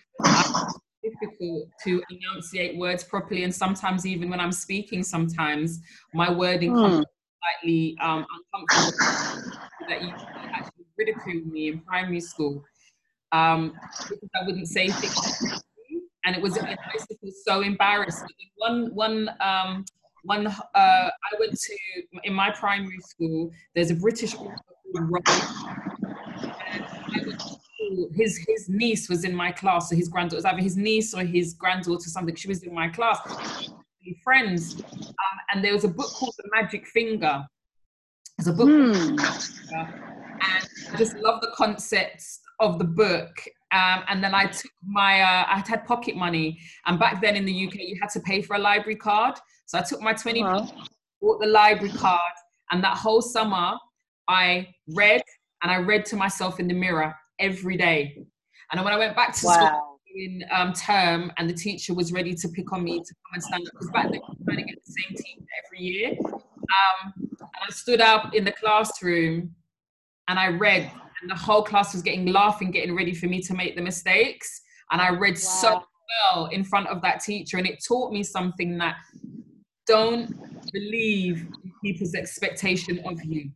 difficult 1.02 1.68
to 1.84 2.00
enunciate 2.10 2.78
words 2.78 3.02
properly, 3.02 3.42
and 3.44 3.54
sometimes 3.54 4.06
even 4.06 4.30
when 4.30 4.40
I'm 4.40 4.52
speaking, 4.52 5.02
sometimes 5.02 5.80
my 6.14 6.30
wording 6.30 6.72
mm. 6.72 6.80
comes 6.80 7.06
slightly 7.42 7.96
um, 8.00 8.24
uncomfortable. 8.54 9.50
that 9.88 10.02
you 10.02 10.10
actually 10.52 10.84
ridicule 10.96 11.44
me 11.46 11.68
in 11.68 11.80
primary 11.80 12.20
school 12.20 12.62
um, 13.32 13.72
because 14.08 14.28
I 14.40 14.46
wouldn't 14.46 14.68
say 14.68 14.88
things, 14.88 15.60
and 16.24 16.36
it 16.36 16.42
was 16.42 16.56
I 16.58 16.76
used 16.94 17.08
to 17.08 17.16
feel 17.18 17.32
so 17.44 17.62
embarrassing. 17.62 18.28
One 18.56 18.94
one 18.94 19.30
um, 19.40 19.84
one 20.22 20.46
uh, 20.46 20.56
I 20.74 21.10
went 21.38 21.58
to 21.58 21.78
in 22.24 22.34
my 22.34 22.50
primary 22.50 22.98
school. 23.00 23.50
There's 23.74 23.90
a 23.90 23.94
British 23.94 24.34
author 24.34 24.54
called 24.92 25.26
his 28.14 28.38
his 28.48 28.68
niece 28.68 29.08
was 29.08 29.24
in 29.24 29.34
my 29.34 29.52
class, 29.52 29.90
so 29.90 29.96
his 29.96 30.08
granddaughter 30.08 30.36
was 30.36 30.44
either 30.44 30.62
his 30.62 30.76
niece 30.76 31.14
or 31.14 31.24
his 31.24 31.54
granddaughter, 31.54 32.08
something. 32.08 32.34
She 32.34 32.48
was 32.48 32.62
in 32.62 32.74
my 32.74 32.88
class. 32.88 33.18
Friends, 34.24 34.82
um, 34.92 35.38
and 35.52 35.64
there 35.64 35.72
was 35.72 35.84
a 35.84 35.88
book 35.88 36.10
called 36.10 36.34
The 36.36 36.48
Magic 36.52 36.86
Finger. 36.88 37.44
It's 38.38 38.48
a 38.48 38.52
book, 38.52 38.68
hmm. 38.68 38.92
and 38.92 39.20
I 39.20 40.96
just 40.98 41.16
love 41.18 41.40
the 41.40 41.52
concepts 41.54 42.40
of 42.58 42.78
the 42.78 42.84
book. 42.84 43.30
Um, 43.72 44.04
and 44.08 44.22
then 44.22 44.34
I 44.34 44.46
took 44.46 44.70
my, 44.86 45.22
uh, 45.22 45.46
I 45.48 45.64
had 45.66 45.86
pocket 45.86 46.14
money, 46.14 46.58
and 46.86 46.98
back 46.98 47.22
then 47.22 47.36
in 47.36 47.46
the 47.46 47.66
UK, 47.66 47.76
you 47.76 47.98
had 48.00 48.10
to 48.10 48.20
pay 48.20 48.42
for 48.42 48.56
a 48.56 48.58
library 48.58 48.96
card. 48.96 49.36
So 49.66 49.78
I 49.78 49.82
took 49.82 50.02
my 50.02 50.12
20 50.12 50.42
wow. 50.42 50.70
bought 51.20 51.40
the 51.40 51.46
library 51.46 51.92
card, 51.92 52.32
and 52.70 52.84
that 52.84 52.96
whole 52.98 53.22
summer 53.22 53.76
I 54.28 54.68
read 54.88 55.22
and 55.62 55.70
I 55.72 55.76
read 55.78 56.04
to 56.06 56.16
myself 56.16 56.60
in 56.60 56.68
the 56.68 56.74
mirror 56.74 57.14
every 57.38 57.76
day. 57.76 58.24
And 58.70 58.84
when 58.84 58.92
I 58.92 58.98
went 58.98 59.16
back 59.16 59.34
to 59.36 59.46
wow. 59.46 59.54
school 59.54 60.00
in 60.14 60.44
um, 60.50 60.72
term, 60.72 61.32
and 61.38 61.48
the 61.48 61.54
teacher 61.54 61.94
was 61.94 62.12
ready 62.12 62.34
to 62.34 62.48
pick 62.48 62.72
on 62.72 62.84
me 62.84 62.98
to 62.98 63.14
come 63.14 63.34
and 63.34 63.42
stand 63.42 63.66
up, 63.66 63.72
because 63.72 63.90
back 63.90 64.04
then 64.10 64.12
we 64.12 64.18
were 64.18 64.44
trying 64.44 64.58
to 64.58 64.64
get 64.64 64.84
the 64.84 64.92
same 64.92 65.16
teacher 65.16 65.46
every 65.64 65.84
year. 65.84 66.10
Um, 66.20 67.12
and 67.40 67.68
I 67.68 67.70
stood 67.70 68.00
up 68.00 68.34
in 68.34 68.44
the 68.44 68.52
classroom 68.52 69.54
and 70.28 70.38
I 70.38 70.48
read, 70.48 70.90
and 71.22 71.30
the 71.30 71.34
whole 71.34 71.62
class 71.62 71.94
was 71.94 72.02
getting 72.02 72.26
laughing, 72.26 72.70
getting 72.70 72.94
ready 72.94 73.14
for 73.14 73.26
me 73.26 73.40
to 73.42 73.54
make 73.54 73.76
the 73.76 73.82
mistakes. 73.82 74.60
And 74.90 75.00
I 75.00 75.10
read 75.10 75.34
wow. 75.34 75.38
so 75.38 75.82
well 76.34 76.46
in 76.46 76.64
front 76.64 76.88
of 76.88 77.00
that 77.02 77.20
teacher, 77.20 77.56
and 77.56 77.66
it 77.66 77.82
taught 77.86 78.12
me 78.12 78.22
something 78.22 78.76
that 78.78 78.96
don't 79.86 80.34
believe 80.72 81.46
people's 81.82 82.14
expectation 82.14 83.00
of 83.06 83.22
you. 83.24 83.50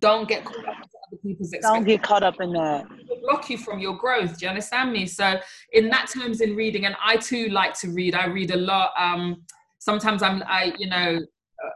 Don't 0.00 0.28
get 0.28 0.44
caught 0.44 0.68
up 0.68 0.76
other 1.06 1.18
people's 1.22 1.54
Don't 1.62 1.84
get 1.84 2.02
caught 2.02 2.22
up 2.22 2.40
in 2.40 2.52
that. 2.52 2.86
block 3.22 3.48
you 3.50 3.58
from 3.58 3.78
your 3.78 3.96
growth. 3.96 4.38
Do 4.38 4.46
you 4.46 4.50
understand 4.50 4.92
me? 4.92 5.06
So 5.06 5.38
in 5.72 5.88
that 5.90 6.08
terms 6.08 6.40
in 6.40 6.56
reading, 6.56 6.86
and 6.86 6.96
I 7.04 7.16
too 7.16 7.48
like 7.48 7.74
to 7.80 7.88
read. 7.88 8.14
I 8.14 8.26
read 8.26 8.50
a 8.50 8.56
lot. 8.56 8.90
Um, 8.98 9.42
sometimes 9.78 10.22
I'm 10.22 10.42
I, 10.46 10.74
you 10.78 10.88
know, 10.88 11.20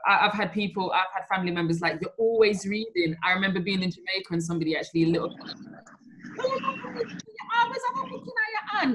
I've 0.07 0.33
had 0.33 0.53
people, 0.53 0.93
I've 0.93 1.13
had 1.15 1.27
family 1.35 1.53
members 1.53 1.81
like, 1.81 2.01
you're 2.01 2.13
always 2.19 2.67
reading. 2.67 3.17
I 3.25 3.33
remember 3.33 3.61
being 3.61 3.83
in 3.83 3.91
Jamaica 3.91 4.29
and 4.33 4.43
somebody 4.43 4.77
actually 4.77 5.05
a 5.05 5.09
little 5.09 5.35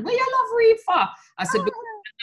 where 0.03 0.13
you 0.13 0.19
love 0.19 0.57
read 0.57 0.77
for? 0.85 1.07
I 1.37 1.43
said, 1.43 1.61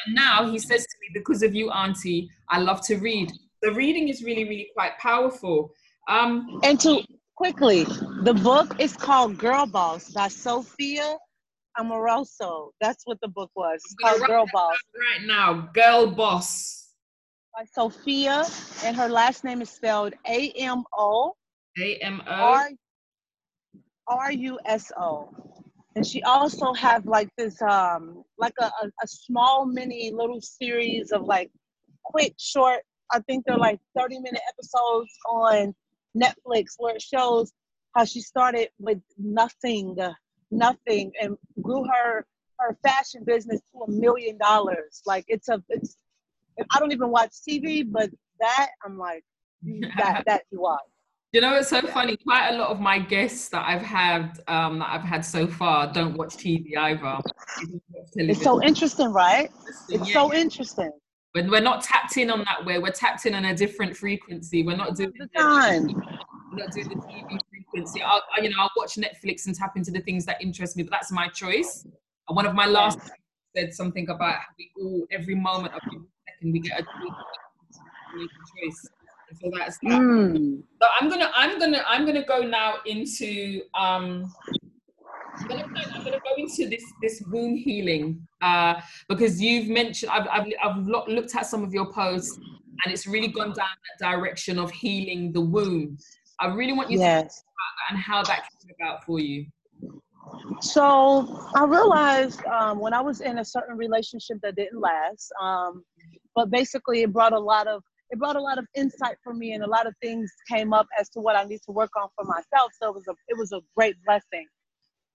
now 0.09 0.51
he 0.51 0.59
says 0.59 0.83
to 0.83 0.97
me, 1.01 1.09
because 1.15 1.43
of 1.43 1.55
you, 1.55 1.71
Auntie, 1.71 2.29
I 2.49 2.59
love 2.59 2.81
to 2.87 2.97
read. 2.97 3.33
The 3.63 3.73
reading 3.73 4.09
is 4.09 4.23
really, 4.23 4.45
really 4.45 4.69
quite 4.75 4.99
powerful. 4.99 5.71
Um, 6.09 6.61
and 6.63 6.81
to 6.81 7.03
quickly, 7.37 7.85
the 8.23 8.35
book 8.43 8.75
is 8.81 8.97
called 8.97 9.39
Girl 9.39 9.67
Boss 9.67 10.11
by 10.11 10.29
Sophia 10.29 11.17
Amoruso. 11.79 12.71
That's 12.81 13.03
what 13.05 13.19
the 13.23 13.29
book 13.29 13.51
was. 13.55 13.81
It's 13.85 13.95
called 14.03 14.27
Girl 14.27 14.47
Boss. 14.53 14.77
Right 14.95 15.27
now, 15.27 15.71
Girl 15.73 16.11
Boss. 16.11 16.82
By 17.55 17.65
Sophia, 17.65 18.45
and 18.85 18.97
her 18.97 19.09
last 19.09 19.45
name 19.45 19.61
is 19.61 19.71
spelled 19.71 20.15
A 20.27 20.51
M 20.53 20.85
O. 20.97 21.35
A 21.79 21.97
M 21.97 22.23
O? 22.27 22.67
R 24.07 24.33
U 24.33 24.59
S 24.65 24.91
O. 24.99 25.29
And 25.95 26.07
she 26.07 26.23
also 26.23 26.73
have 26.73 27.07
like 27.07 27.29
this 27.37 27.61
um 27.63 28.25
like 28.39 28.55
a, 28.59 28.65
a, 28.65 28.87
a, 29.03 29.07
small 29.07 29.67
mini 29.67 30.11
little 30.15 30.41
series 30.41 31.13
of 31.13 31.23
like 31.23 31.51
quick 32.03 32.35
short 32.39 32.81
i 33.13 33.21
think 33.21 33.45
they're 33.45 33.59
like 33.59 33.79
30 33.97 34.19
minute 34.21 34.41
episodes 34.49 35.13
on 35.31 35.75
netflix 36.17 36.75
where 36.79 36.97
it 36.97 37.03
shows 37.03 37.53
how 37.95 38.05
she 38.05 38.21
started 38.21 38.69
with 38.79 38.99
nothing 39.19 39.97
nothing 40.51 41.13
and 41.21 41.37
grew 41.61 41.85
her 41.85 42.27
her 42.59 42.77
fashion 42.83 43.25
business 43.25 43.61
to 43.73 43.83
a 43.83 43.91
million 43.91 44.39
dollars. 44.39 45.03
Like 45.07 45.25
it's 45.29 45.49
a 45.49 45.63
it's 45.69 45.97
i 46.71 46.79
don't 46.79 46.93
even 46.93 47.11
watch 47.11 47.31
tv 47.49 47.85
but 47.91 48.11
that 48.41 48.71
i'm 48.85 48.99
like 48.99 49.25
that 49.97 50.23
that 50.27 50.43
you 50.51 50.61
watch 50.61 50.81
You 51.35 51.41
know, 51.41 51.55
it's 51.55 51.71
so 51.71 51.81
funny. 51.81 52.15
Quite 52.19 52.51
a 52.51 52.59
lot 52.59 52.69
of 52.69 52.79
my 52.79 52.99
guests 52.99 53.49
that 53.49 53.65
I've 53.67 53.81
had, 53.81 54.39
um, 54.49 54.81
that 54.81 54.91
I've 54.91 55.03
had 55.03 55.25
so 55.25 55.47
far, 55.47 55.91
don't 55.91 56.15
watch 56.15 56.37
TV 56.37 56.77
either. 56.77 57.17
It's 58.17 58.43
so 58.43 58.63
interesting, 58.63 59.11
right? 59.15 59.51
It's 59.89 60.09
yeah. 60.09 60.13
so 60.13 60.35
interesting. 60.35 60.91
When 61.33 61.51
we're 61.51 61.63
not 61.63 61.83
tapped 61.83 62.19
in 62.19 62.31
on 62.31 62.41
that 62.41 62.67
way, 62.67 62.79
we're 62.79 62.91
tapped 62.91 63.25
in 63.25 63.35
on 63.35 63.47
a 63.47 63.55
different 63.55 63.97
frequency. 63.97 64.63
We're 64.63 64.77
not 64.77 64.95
doing 64.95 65.15
the 65.19 65.27
time. 65.35 65.87
We're 65.87 66.65
not 66.65 66.73
doing 66.73 66.91
the 66.91 66.97
TV 66.97 67.39
frequency. 67.49 68.03
I'll, 68.03 68.23
you 68.43 68.51
know, 68.51 68.57
I'll 68.59 68.71
watch 68.77 68.97
Netflix 68.97 69.47
and 69.47 69.55
tap 69.55 69.73
into 69.77 69.91
the 69.91 70.01
things 70.01 70.27
that 70.27 70.37
interest 70.43 70.77
me, 70.77 70.83
but 70.83 70.91
that's 70.91 71.11
my 71.11 71.29
choice. 71.29 71.87
And 72.29 72.37
one 72.37 72.45
of 72.45 72.55
my 72.55 72.67
last 72.67 72.99
yeah. 72.99 73.63
said 73.63 73.73
something 73.73 74.11
about 74.11 74.37
we 74.59 74.71
all, 74.79 75.07
every 75.11 75.35
moment 75.35 75.73
of 75.73 75.81
second, 76.43 76.53
we 76.53 76.61
get 76.61 76.81
a 76.81 76.85
choice. 76.85 78.89
So 79.41 79.51
that's 79.57 79.79
that. 79.79 80.01
Mm. 80.01 80.63
So 80.81 80.89
I'm 81.01 81.09
gonna, 81.09 81.31
I'm 81.35 81.59
gonna, 81.59 81.83
I'm 81.89 82.05
gonna 82.05 82.25
go 82.25 82.43
now 82.43 82.75
into 82.85 83.63
um, 83.75 84.31
I'm 85.39 85.49
gonna, 85.49 85.65
I'm 85.95 86.05
gonna 86.05 86.19
go 86.19 86.35
into 86.37 86.69
this 86.69 86.85
this 87.01 87.23
womb 87.31 87.57
healing 87.57 88.27
uh, 88.43 88.75
because 89.09 89.41
you've 89.41 89.69
mentioned 89.69 90.13
I've, 90.13 90.29
I've, 90.31 90.53
I've 90.63 90.87
looked 90.87 91.35
at 91.35 91.47
some 91.47 91.65
of 91.65 91.73
your 91.73 91.91
posts 91.93 92.39
and 92.85 92.93
it's 92.93 93.07
really 93.07 93.29
gone 93.29 93.55
down 93.55 93.69
that 94.01 94.11
direction 94.11 94.59
of 94.59 94.71
healing 94.71 95.33
the 95.33 95.41
womb. 95.41 95.97
I 96.39 96.49
really 96.49 96.75
want 96.75 96.91
you 96.91 96.99
yes. 96.99 97.23
to 97.23 97.29
talk 97.29 97.45
about 97.45 97.73
that 97.79 97.95
and 97.95 97.99
how 97.99 98.23
that 98.25 98.49
came 98.61 98.75
about 98.79 99.05
for 99.05 99.19
you. 99.19 99.47
So 100.61 101.51
I 101.57 101.65
realized 101.65 102.45
um, 102.47 102.79
when 102.79 102.93
I 102.93 103.01
was 103.01 103.21
in 103.21 103.39
a 103.39 103.45
certain 103.45 103.77
relationship 103.77 104.39
that 104.43 104.57
didn't 104.57 104.81
last, 104.81 105.33
um, 105.41 105.85
but 106.35 106.51
basically 106.51 107.03
it 107.03 107.13
brought 107.13 107.33
a 107.33 107.39
lot 107.39 107.67
of 107.67 107.83
it 108.11 108.19
brought 108.19 108.37
a 108.37 108.41
lot 108.41 108.59
of 108.59 108.67
insight 108.75 109.17
for 109.25 109.33
me 109.33 109.53
and 109.53 109.65
a 109.65 109.67
lot 109.67 109.87
of 109.87 109.95
things 110.03 110.31
came 110.51 110.75
up 110.75 110.87
as 110.99 111.09
to 111.09 111.21
what 111.21 111.35
I 111.35 111.45
need 111.45 111.61
to 111.65 111.73
work 111.73 111.91
on 111.97 112.09
for 112.15 112.25
myself. 112.27 112.73
So 112.81 112.89
it 112.89 112.95
was 112.95 113.09
a 113.09 113.15
it 113.29 113.39
was 113.39 113.53
a 113.53 113.61
great 113.77 113.97
blessing 114.05 114.47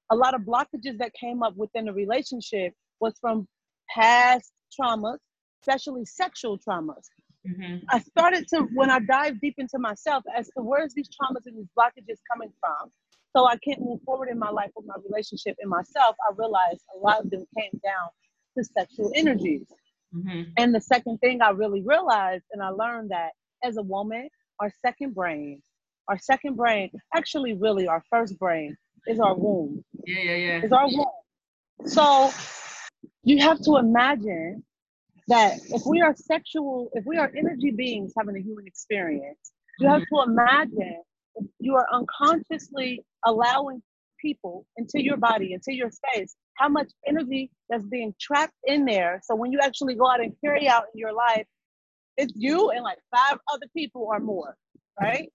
a 0.10 0.16
lot 0.16 0.34
of 0.34 0.42
blockages 0.42 0.98
that 1.00 1.14
came 1.14 1.44
up 1.44 1.56
within 1.56 1.86
the 1.86 1.94
relationship 1.94 2.74
was 3.00 3.14
from 3.20 3.48
past 3.90 4.52
traumas, 4.80 5.18
especially 5.62 6.06
sexual 6.06 6.58
traumas. 6.58 7.04
Mm-hmm. 7.48 7.78
I 7.90 8.00
started 8.00 8.48
to, 8.50 8.68
when 8.74 8.90
I 8.90 9.00
dived 9.00 9.42
deep 9.42 9.56
into 9.58 9.80
myself, 9.80 10.24
as 10.36 10.48
to 10.58 10.64
where's 10.64 10.94
these 10.94 11.10
traumas 11.10 11.46
and 11.46 11.58
these 11.58 11.70
blockages 11.78 12.18
coming 12.32 12.52
from, 12.60 12.92
so 13.36 13.48
I 13.48 13.58
can't 13.58 13.82
move 13.82 14.02
forward 14.04 14.30
in 14.30 14.40
my 14.40 14.50
life 14.50 14.72
with 14.76 14.86
my 14.86 14.96
relationship 15.08 15.56
and 15.60 15.70
myself, 15.70 16.16
I 16.28 16.34
realized 16.36 16.82
a 16.96 17.00
lot 17.00 17.22
of 17.22 17.30
them 17.30 17.46
came 17.58 17.80
down 17.84 18.10
to 18.58 18.64
sexual 18.64 19.12
energies. 19.16 19.68
Mm-hmm. 20.18 20.52
And 20.58 20.74
the 20.74 20.82
second 20.82 21.20
thing 21.20 21.42
I 21.42 21.50
really 21.50 21.82
realized, 21.82 22.44
and 22.52 22.62
I 22.62 22.70
learned 22.70 23.12
that 23.12 23.32
as 23.64 23.78
a 23.78 23.82
woman, 23.82 24.30
our 24.60 24.72
second 24.86 25.14
brain, 25.14 25.62
our 26.08 26.18
second 26.20 26.56
brain, 26.56 26.92
actually, 27.16 27.54
really 27.54 27.88
our 27.88 28.04
first 28.10 28.38
brain, 28.40 28.76
is 29.08 29.20
our 29.20 29.36
womb. 29.36 29.84
Yeah, 30.06 30.22
yeah, 30.22 30.36
yeah. 30.36 30.66
Is 30.66 30.72
our 30.72 30.88
womb. 30.88 31.06
So 31.86 32.32
you 33.24 33.40
have 33.40 33.62
to 33.62 33.78
imagine 33.78 34.64
that 35.28 35.60
if 35.70 35.86
we 35.86 36.02
are 36.02 36.16
sexual, 36.16 36.90
if 36.94 37.06
we 37.06 37.18
are 37.18 37.32
energy 37.38 37.72
beings 37.72 38.14
having 38.18 38.36
a 38.38 38.42
human 38.42 38.66
experience, 38.66 39.52
you 39.80 39.88
have 39.90 40.02
to 40.02 40.24
imagine 40.26 41.02
you 41.60 41.76
are 41.76 41.86
unconsciously 41.94 43.06
allowing 43.26 43.82
people 44.22 44.66
into 44.78 45.04
your 45.04 45.18
body, 45.18 45.54
into 45.54 45.74
your 45.74 45.90
space, 45.92 46.36
how 46.56 46.70
much 46.70 46.92
energy 47.08 47.52
that's 47.70 47.86
being 47.86 48.14
trapped 48.20 48.56
in 48.66 48.86
there. 48.86 49.22
So 49.24 49.36
when 49.36 49.52
you 49.52 49.60
actually 49.62 49.96
go 49.96 50.10
out 50.10 50.22
and 50.22 50.34
carry 50.44 50.68
out 50.68 50.86
in 50.94 51.00
your 51.00 51.14
life, 51.14 51.46
it's 52.18 52.34
you 52.36 52.72
and 52.72 52.84
like 52.84 52.98
five 53.16 53.38
other 53.54 53.68
people 53.76 54.04
or 54.10 54.20
more, 54.20 54.56
right? 55.00 55.32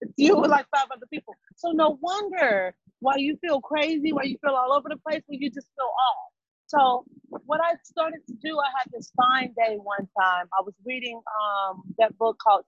It's 0.00 0.12
you 0.16 0.40
and 0.42 0.50
like 0.50 0.66
five 0.74 0.86
other 0.92 1.06
people. 1.12 1.34
So 1.56 1.70
no 1.70 1.98
wonder 2.00 2.74
why 3.00 3.16
you 3.16 3.36
feel 3.40 3.60
crazy, 3.60 4.12
why 4.12 4.24
you 4.24 4.36
feel 4.44 4.54
all 4.54 4.72
over 4.72 4.88
the 4.88 4.96
place, 4.96 5.22
why 5.26 5.36
you 5.38 5.50
just 5.50 5.68
feel 5.76 5.86
off. 5.86 6.32
So 6.66 7.04
what 7.28 7.60
I 7.64 7.74
started 7.82 8.20
to 8.26 8.34
do, 8.42 8.58
I 8.58 8.68
had 8.78 8.92
this 8.92 9.10
fine 9.16 9.54
day 9.56 9.76
one 9.76 10.06
time. 10.20 10.46
I 10.58 10.62
was 10.64 10.74
reading 10.84 11.16
um, 11.16 11.82
that 11.98 12.16
book 12.18 12.36
called 12.46 12.64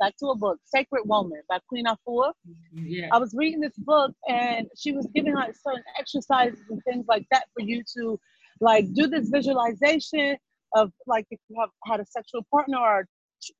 Back 0.00 0.16
to 0.18 0.26
a 0.28 0.36
Book, 0.36 0.58
Sacred 0.64 1.02
Woman 1.06 1.42
by 1.48 1.58
Queen 1.68 1.84
Afua. 1.86 2.32
Yeah. 2.72 3.08
I 3.12 3.18
was 3.18 3.34
reading 3.36 3.60
this 3.60 3.76
book 3.76 4.12
and 4.28 4.66
she 4.76 4.92
was 4.92 5.06
giving 5.14 5.34
like 5.34 5.54
certain 5.54 5.84
exercises 5.98 6.60
and 6.70 6.80
things 6.84 7.04
like 7.08 7.26
that 7.30 7.44
for 7.52 7.62
you 7.62 7.82
to 7.98 8.18
like 8.60 8.86
do 8.94 9.06
this 9.06 9.28
visualization 9.28 10.36
of 10.74 10.90
like 11.06 11.26
if 11.30 11.38
you 11.48 11.56
have 11.60 11.70
had 11.84 12.00
a 12.00 12.06
sexual 12.06 12.42
partner 12.50 12.78
or 12.78 13.00
a 13.00 13.04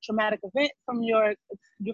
traumatic 0.03 0.39
event 0.43 0.71
from 0.85 1.03
your 1.03 1.35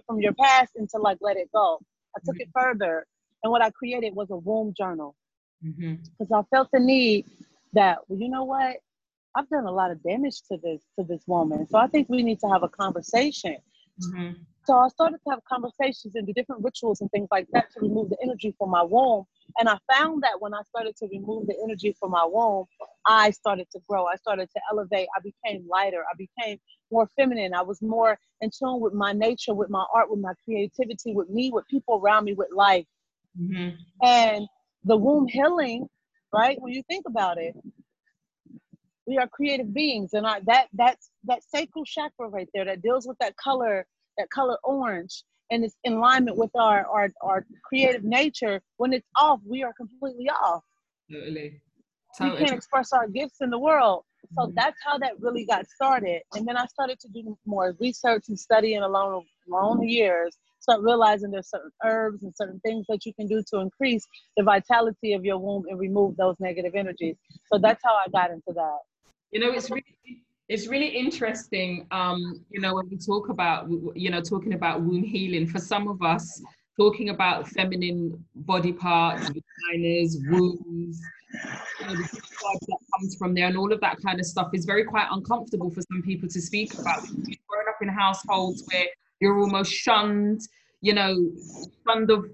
from 0.06 0.20
your 0.20 0.32
past 0.34 0.72
and 0.76 0.88
to 0.90 0.98
like 0.98 1.18
let 1.20 1.36
it 1.36 1.48
go. 1.54 1.78
I 2.16 2.20
took 2.24 2.36
mm-hmm. 2.36 2.42
it 2.42 2.48
further 2.54 3.06
and 3.42 3.50
what 3.50 3.62
I 3.62 3.70
created 3.70 4.14
was 4.14 4.30
a 4.30 4.36
womb 4.36 4.74
journal 4.76 5.14
because 5.62 5.78
mm-hmm. 5.78 6.34
I 6.34 6.42
felt 6.50 6.68
the 6.72 6.80
need 6.80 7.26
that, 7.72 7.98
well, 8.08 8.18
you 8.18 8.28
know 8.28 8.44
what? 8.44 8.76
I've 9.34 9.48
done 9.48 9.64
a 9.64 9.70
lot 9.70 9.90
of 9.90 10.02
damage 10.02 10.42
to 10.50 10.58
this 10.62 10.82
to 10.98 11.04
this 11.04 11.22
woman. 11.26 11.66
So 11.70 11.78
I 11.78 11.86
think 11.86 12.08
we 12.10 12.22
need 12.22 12.38
to 12.40 12.48
have 12.48 12.62
a 12.62 12.68
conversation. 12.68 13.56
Mm-hmm. 14.00 14.42
So 14.64 14.78
I 14.78 14.88
started 14.88 15.18
to 15.24 15.30
have 15.30 15.40
conversations 15.44 16.14
and 16.14 16.24
do 16.26 16.32
different 16.32 16.62
rituals 16.62 17.00
and 17.00 17.10
things 17.10 17.28
like 17.32 17.48
that 17.52 17.72
to 17.72 17.80
remove 17.80 18.10
the 18.10 18.16
energy 18.22 18.54
from 18.56 18.70
my 18.70 18.82
womb. 18.82 19.24
And 19.58 19.68
I 19.68 19.76
found 19.92 20.22
that 20.22 20.40
when 20.40 20.54
I 20.54 20.62
started 20.62 20.96
to 20.98 21.08
remove 21.10 21.48
the 21.48 21.56
energy 21.64 21.96
from 21.98 22.12
my 22.12 22.24
womb, 22.24 22.66
I 23.04 23.30
started 23.32 23.66
to 23.72 23.80
grow. 23.88 24.06
I 24.06 24.14
started 24.16 24.48
to 24.50 24.60
elevate. 24.70 25.08
I 25.16 25.20
became 25.20 25.66
lighter. 25.68 26.04
I 26.10 26.16
became 26.16 26.58
more 26.92 27.10
feminine. 27.16 27.54
I 27.54 27.62
was 27.62 27.82
more 27.82 28.16
in 28.40 28.50
tune 28.56 28.80
with 28.80 28.92
my 28.92 29.12
nature, 29.12 29.52
with 29.52 29.68
my 29.68 29.84
art, 29.92 30.10
with 30.10 30.20
my 30.20 30.32
creativity, 30.44 31.12
with 31.12 31.28
me, 31.28 31.50
with 31.52 31.66
people 31.66 32.00
around 32.02 32.24
me, 32.24 32.34
with 32.34 32.48
life. 32.54 32.86
Mm-hmm. 33.40 33.70
And 34.06 34.46
the 34.84 34.96
womb 34.96 35.26
healing, 35.26 35.88
right? 36.32 36.60
When 36.60 36.72
you 36.72 36.82
think 36.88 37.06
about 37.08 37.38
it, 37.38 37.56
we 39.06 39.18
are 39.18 39.28
creative 39.28 39.72
beings, 39.72 40.12
and 40.12 40.26
I, 40.26 40.40
that 40.46 40.68
that's 40.72 41.10
that 41.24 41.42
sacral 41.42 41.84
chakra 41.84 42.28
right 42.28 42.48
there 42.54 42.64
that 42.64 42.82
deals 42.82 43.06
with 43.06 43.18
that 43.18 43.36
color, 43.36 43.86
that 44.18 44.30
color 44.30 44.58
orange, 44.64 45.24
and 45.50 45.64
it's 45.64 45.76
in 45.84 45.94
alignment 45.94 46.36
with 46.36 46.50
our 46.54 46.86
our 46.86 47.08
our 47.22 47.46
creative 47.64 48.04
nature. 48.04 48.60
When 48.76 48.92
it's 48.92 49.08
off, 49.16 49.40
we 49.46 49.62
are 49.62 49.72
completely 49.72 50.28
off. 50.28 50.62
Totally. 52.18 52.36
We 52.38 52.46
can't 52.46 52.52
express 52.52 52.92
our 52.92 53.08
gifts 53.08 53.40
in 53.40 53.50
the 53.50 53.58
world. 53.58 54.04
So 54.38 54.46
mm-hmm. 54.46 54.54
that's 54.54 54.76
how 54.84 54.98
that 54.98 55.18
really 55.18 55.46
got 55.46 55.66
started. 55.66 56.20
And 56.34 56.46
then 56.46 56.56
I 56.56 56.66
started 56.66 57.00
to 57.00 57.08
do 57.08 57.36
more 57.46 57.74
research 57.80 58.24
and 58.28 58.38
studying 58.38 58.82
along 58.82 59.24
along 59.48 59.80
the 59.80 59.88
years 59.88 60.36
start 60.62 60.80
realizing 60.80 61.30
there's 61.30 61.50
certain 61.50 61.70
herbs 61.84 62.22
and 62.22 62.32
certain 62.36 62.60
things 62.60 62.86
that 62.88 63.04
you 63.04 63.12
can 63.14 63.26
do 63.26 63.42
to 63.50 63.58
increase 63.58 64.06
the 64.36 64.42
vitality 64.42 65.12
of 65.12 65.24
your 65.24 65.38
womb 65.38 65.64
and 65.68 65.78
remove 65.78 66.16
those 66.16 66.36
negative 66.38 66.74
energies. 66.74 67.16
So 67.52 67.58
that's 67.58 67.82
how 67.84 67.94
I 67.94 68.08
got 68.10 68.30
into 68.30 68.52
that. 68.54 68.78
You 69.32 69.40
know, 69.40 69.50
it's 69.50 69.70
really 69.70 70.22
it's 70.48 70.66
really 70.66 70.88
interesting. 70.88 71.86
Um, 71.90 72.44
you 72.50 72.60
know, 72.60 72.74
when 72.74 72.88
we 72.90 72.98
talk 72.98 73.30
about 73.30 73.68
you 73.94 74.10
know 74.10 74.20
talking 74.20 74.52
about 74.52 74.82
womb 74.82 75.02
healing, 75.02 75.46
for 75.46 75.58
some 75.58 75.88
of 75.88 76.02
us, 76.02 76.42
talking 76.78 77.08
about 77.08 77.48
feminine 77.48 78.22
body 78.34 78.72
parts, 78.72 79.30
vaginas, 79.30 80.16
wombs, 80.30 81.00
you 81.80 81.86
know, 81.86 81.94
that 81.94 82.78
comes 82.94 83.16
from 83.16 83.34
there 83.34 83.46
and 83.46 83.56
all 83.56 83.72
of 83.72 83.80
that 83.80 83.96
kind 84.04 84.20
of 84.20 84.26
stuff 84.26 84.50
is 84.52 84.64
very 84.64 84.84
quite 84.84 85.06
uncomfortable 85.10 85.70
for 85.70 85.80
some 85.90 86.02
people 86.02 86.28
to 86.28 86.40
speak 86.40 86.74
about. 86.74 87.00
Growing 87.00 87.68
up 87.68 87.80
in 87.80 87.88
households 87.88 88.64
where 88.70 88.86
you're 89.20 89.38
almost 89.38 89.72
shunned, 89.72 90.42
you 90.80 90.92
know, 90.92 91.30
shunned 91.86 92.10
of 92.10 92.26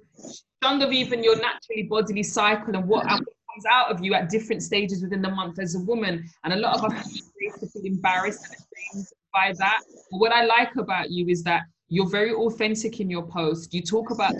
shunned 0.62 0.82
of 0.82 0.92
even 0.92 1.22
your 1.22 1.36
naturally 1.36 1.84
bodily 1.84 2.24
cycle 2.24 2.74
and 2.74 2.88
what 2.88 3.06
comes 3.58 3.64
out 3.70 3.90
of 3.90 4.04
you 4.04 4.14
at 4.14 4.28
different 4.28 4.62
stages 4.62 5.02
within 5.02 5.22
the 5.22 5.30
month 5.30 5.58
as 5.58 5.74
a 5.74 5.80
woman. 5.80 6.28
And 6.44 6.52
a 6.52 6.56
lot 6.56 6.78
of 6.78 6.92
us 6.92 7.20
feel 7.38 7.84
embarrassed 7.84 8.44
and 8.44 8.54
ashamed 8.94 9.06
by 9.32 9.52
that. 9.58 9.80
But 10.10 10.18
what 10.18 10.32
I 10.32 10.44
like 10.44 10.76
about 10.76 11.10
you 11.10 11.26
is 11.28 11.42
that 11.44 11.62
you're 11.88 12.08
very 12.08 12.32
authentic 12.32 13.00
in 13.00 13.10
your 13.10 13.26
post. 13.26 13.72
You 13.74 13.82
talk 13.82 14.10
about 14.10 14.34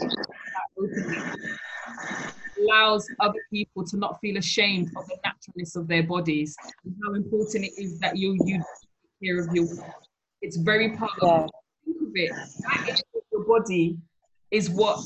allows 2.60 3.06
other 3.20 3.38
people 3.52 3.84
to 3.84 3.96
not 3.96 4.20
feel 4.20 4.36
ashamed 4.36 4.88
of 4.96 5.06
the 5.06 5.16
naturalness 5.24 5.76
of 5.76 5.86
their 5.86 6.02
bodies 6.02 6.56
and 6.84 6.94
how 7.04 7.14
important 7.14 7.64
it 7.64 7.72
is 7.80 8.00
that 8.00 8.16
you 8.16 8.36
you 8.44 8.56
take 8.56 9.28
care 9.28 9.40
of 9.40 9.46
your 9.54 9.66
it's 10.42 10.56
very 10.56 10.96
powerful 10.96 11.44
of 11.44 11.50
it, 12.14 12.32
your 13.30 13.44
body 13.44 13.96
is 14.50 14.70
what 14.70 14.98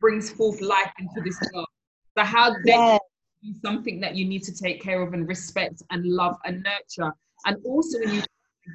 brings 0.00 0.30
forth 0.30 0.62
life 0.62 0.92
into 0.98 1.20
this 1.22 1.38
world. 1.52 1.68
So 2.16 2.24
how 2.24 2.54
then 2.64 2.98
yeah. 3.44 3.52
something 3.62 4.00
that 4.00 4.16
you 4.16 4.24
need 4.26 4.42
to 4.44 4.54
take 4.54 4.82
care 4.82 5.02
of 5.02 5.12
and 5.12 5.28
respect 5.28 5.82
and 5.90 6.04
love 6.04 6.36
and 6.44 6.62
nurture. 6.62 7.12
And 7.46 7.56
also 7.64 7.98
when 8.00 8.14
you 8.14 8.22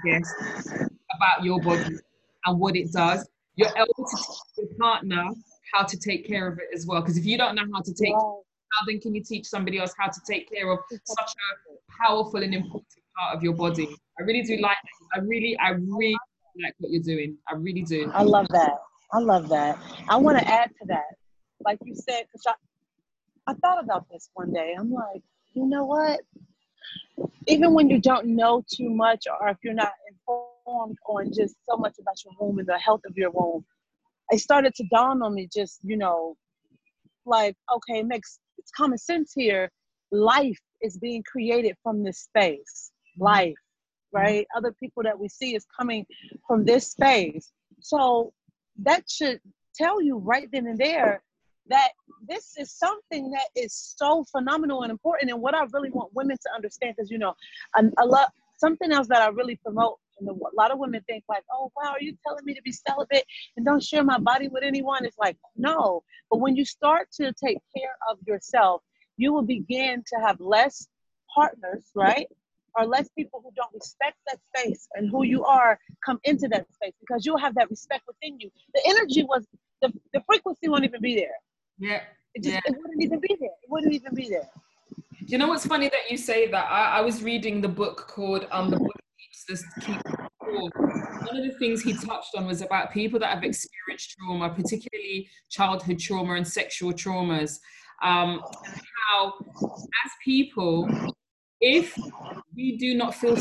guess 0.05 0.33
about 1.15 1.43
your 1.43 1.59
body 1.61 1.95
and 2.45 2.59
what 2.59 2.75
it 2.75 2.91
does, 2.91 3.27
you're 3.55 3.69
able 3.75 3.87
to 3.87 4.05
teach 4.15 4.37
your 4.57 4.67
partner 4.79 5.25
how 5.73 5.83
to 5.83 5.97
take 5.97 6.27
care 6.27 6.47
of 6.47 6.59
it 6.59 6.67
as 6.73 6.85
well. 6.85 7.01
Because 7.01 7.17
if 7.17 7.25
you 7.25 7.37
don't 7.37 7.55
know 7.55 7.65
how 7.73 7.81
to 7.81 7.93
take, 7.93 8.13
how 8.13 8.85
then 8.87 8.99
can 8.99 9.15
you 9.15 9.23
teach 9.23 9.45
somebody 9.47 9.79
else 9.79 9.93
how 9.97 10.07
to 10.07 10.21
take 10.29 10.49
care 10.51 10.71
of 10.71 10.79
such 10.89 11.31
a 11.31 12.03
powerful 12.03 12.43
and 12.43 12.53
important 12.53 12.85
part 13.17 13.35
of 13.35 13.43
your 13.43 13.53
body? 13.53 13.89
I 14.19 14.23
really 14.23 14.43
do 14.43 14.57
like. 14.57 14.77
I 15.15 15.19
really, 15.19 15.57
I 15.59 15.69
really 15.69 16.15
like 16.63 16.75
what 16.79 16.91
you're 16.91 17.03
doing. 17.03 17.37
I 17.47 17.55
really 17.55 17.81
do. 17.81 18.11
I 18.13 18.23
love 18.23 18.47
that. 18.49 18.73
I 19.11 19.19
love 19.19 19.49
that. 19.49 19.79
I 20.07 20.17
want 20.17 20.37
to 20.37 20.47
add 20.47 20.69
to 20.81 20.87
that. 20.87 21.05
Like 21.65 21.79
you 21.83 21.95
said, 21.95 22.25
because 22.31 22.55
I, 23.49 23.53
thought 23.53 23.83
about 23.83 24.07
this 24.09 24.29
one 24.33 24.53
day. 24.53 24.75
I'm 24.77 24.91
like, 24.91 25.23
you 25.53 25.65
know 25.65 25.85
what? 25.85 26.19
Even 27.47 27.73
when 27.73 27.89
you 27.89 27.99
don't 27.99 28.27
know 28.27 28.63
too 28.71 28.89
much, 28.89 29.25
or 29.27 29.49
if 29.49 29.57
you're 29.63 29.73
not 29.73 29.93
informed 30.09 30.97
on 31.07 31.31
just 31.33 31.55
so 31.69 31.77
much 31.77 31.95
about 31.99 32.23
your 32.23 32.33
womb 32.39 32.59
and 32.59 32.67
the 32.67 32.77
health 32.77 33.01
of 33.07 33.17
your 33.17 33.31
womb, 33.31 33.65
it 34.31 34.39
started 34.39 34.75
to 34.75 34.83
dawn 34.91 35.21
on 35.23 35.33
me 35.33 35.49
just, 35.51 35.79
you 35.83 35.97
know, 35.97 36.35
like, 37.25 37.55
okay, 37.73 37.99
it 37.99 38.05
makes 38.05 38.39
it's 38.57 38.71
common 38.71 38.97
sense 38.97 39.33
here. 39.35 39.71
Life 40.11 40.59
is 40.81 40.97
being 40.97 41.23
created 41.23 41.75
from 41.81 42.03
this 42.03 42.19
space. 42.19 42.91
Mm-hmm. 43.17 43.23
Life, 43.23 43.61
right? 44.11 44.45
Mm-hmm. 44.45 44.57
Other 44.57 44.75
people 44.79 45.03
that 45.03 45.19
we 45.19 45.27
see 45.29 45.55
is 45.55 45.65
coming 45.77 46.05
from 46.47 46.65
this 46.65 46.91
space. 46.91 47.51
So 47.79 48.33
that 48.83 49.09
should 49.09 49.39
tell 49.75 50.01
you 50.01 50.17
right 50.17 50.47
then 50.51 50.67
and 50.67 50.77
there 50.77 51.23
that 51.69 51.89
this 52.27 52.55
is 52.57 52.71
something 52.71 53.31
that 53.31 53.47
is 53.55 53.73
so 53.97 54.23
phenomenal 54.31 54.83
and 54.83 54.91
important 54.91 55.31
and 55.31 55.41
what 55.41 55.55
i 55.55 55.63
really 55.71 55.89
want 55.91 56.13
women 56.13 56.37
to 56.37 56.53
understand 56.53 56.93
because 56.95 57.09
you 57.09 57.17
know 57.17 57.33
a, 57.75 57.83
a 57.99 58.05
lot 58.05 58.31
something 58.57 58.91
else 58.91 59.07
that 59.07 59.21
i 59.21 59.27
really 59.27 59.55
promote 59.57 59.97
and 60.19 60.27
a 60.27 60.33
lot 60.57 60.71
of 60.71 60.79
women 60.79 61.01
think 61.07 61.23
like 61.29 61.43
oh 61.53 61.71
wow 61.77 61.91
are 61.91 62.01
you 62.01 62.15
telling 62.25 62.43
me 62.43 62.53
to 62.53 62.61
be 62.61 62.71
celibate 62.71 63.23
and 63.55 63.65
don't 63.65 63.83
share 63.83 64.03
my 64.03 64.17
body 64.19 64.47
with 64.47 64.63
anyone 64.63 65.05
it's 65.05 65.17
like 65.17 65.37
no 65.55 66.03
but 66.29 66.39
when 66.39 66.55
you 66.55 66.65
start 66.65 67.07
to 67.11 67.31
take 67.33 67.57
care 67.75 67.95
of 68.09 68.17
yourself 68.25 68.81
you 69.17 69.33
will 69.33 69.43
begin 69.43 70.03
to 70.05 70.19
have 70.19 70.39
less 70.39 70.87
partners 71.33 71.85
right 71.95 72.27
or 72.75 72.85
less 72.85 73.09
people 73.17 73.41
who 73.43 73.51
don't 73.55 73.73
respect 73.73 74.17
that 74.27 74.39
space 74.55 74.87
and 74.95 75.09
who 75.09 75.23
you 75.23 75.43
are 75.43 75.79
come 76.05 76.19
into 76.23 76.47
that 76.47 76.71
space 76.73 76.93
because 76.99 77.25
you'll 77.25 77.37
have 77.37 77.55
that 77.55 77.69
respect 77.69 78.03
within 78.07 78.39
you. 78.39 78.49
The 78.73 78.81
energy 78.87 79.23
was 79.23 79.45
the, 79.81 79.91
the 80.13 80.21
frequency 80.25 80.69
won't 80.69 80.83
even 80.83 81.01
be 81.01 81.15
there. 81.15 81.35
Yeah. 81.79 82.01
It 82.35 82.43
just 82.43 82.53
yeah. 82.53 82.61
it 82.65 82.75
wouldn't 82.77 83.01
even 83.01 83.19
be 83.19 83.35
there. 83.39 83.49
It 83.49 83.69
wouldn't 83.69 83.93
even 83.93 84.13
be 84.13 84.29
there. 84.29 84.49
You 85.19 85.37
know 85.37 85.47
what's 85.47 85.65
funny 85.65 85.89
that 85.89 86.09
you 86.09 86.17
say 86.17 86.49
that? 86.51 86.65
I, 86.69 86.97
I 86.97 87.01
was 87.01 87.23
reading 87.23 87.61
the 87.61 87.67
book 87.67 88.07
called 88.07 88.47
um 88.51 88.69
the 88.69 88.77
book 88.77 88.95
keeps 89.19 89.45
this 89.45 89.63
one 90.49 91.37
of 91.37 91.43
the 91.43 91.55
things 91.59 91.81
he 91.81 91.93
touched 91.93 92.35
on 92.35 92.45
was 92.45 92.61
about 92.61 92.91
people 92.91 93.19
that 93.19 93.29
have 93.29 93.43
experienced 93.43 94.15
trauma, 94.17 94.49
particularly 94.49 95.29
childhood 95.49 95.99
trauma 95.99 96.33
and 96.33 96.47
sexual 96.47 96.91
traumas, 96.91 97.59
um, 98.01 98.41
and 98.65 98.81
how 99.07 99.33
as 99.59 100.11
people 100.23 100.89
if 101.61 101.95
we 102.55 102.77
do 102.77 102.95
not 102.95 103.13
feel 103.13 103.35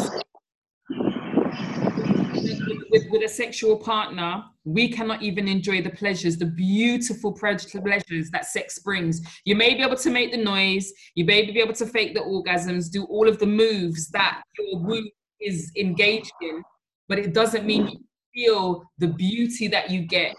with, 2.91 3.05
with, 3.11 3.23
a 3.23 3.29
sexual 3.29 3.77
partner, 3.77 4.43
we 4.69 4.89
cannot 4.89 5.23
even 5.23 5.49
enjoy 5.49 5.81
the 5.81 5.91
pleasures, 5.91 6.37
the 6.37 6.47
beautiful 6.47 7.33
pleasures 7.33 8.31
that 8.31 8.45
sex 8.45 8.79
brings. 8.81 9.21
You 9.45 9.57
may 9.57 9.75
be 9.75 9.83
able 9.83 9.97
to 9.97 10.11
make 10.11 10.31
the 10.31 10.37
noise, 10.37 10.93
you 11.15 11.25
may 11.25 11.51
be 11.51 11.59
able 11.61 11.75
to 11.75 11.87
fake 11.87 12.15
the 12.15 12.21
orgasms, 12.21 12.91
do 12.91 13.05
all 13.05 13.29
of 13.29 13.39
the 13.39 13.47
moves 13.47 14.09
that 14.11 14.43
your 14.59 14.81
womb 14.81 15.09
is 15.41 15.73
engaged 15.77 16.33
in, 16.43 16.63
but 17.09 17.19
it 17.19 17.33
doesn't 17.33 17.65
mean 17.65 17.89
you 17.89 17.99
feel 18.35 18.83
the 18.99 19.09
beauty 19.09 19.69
that 19.69 19.91
you 19.91 20.03
get 20.03 20.35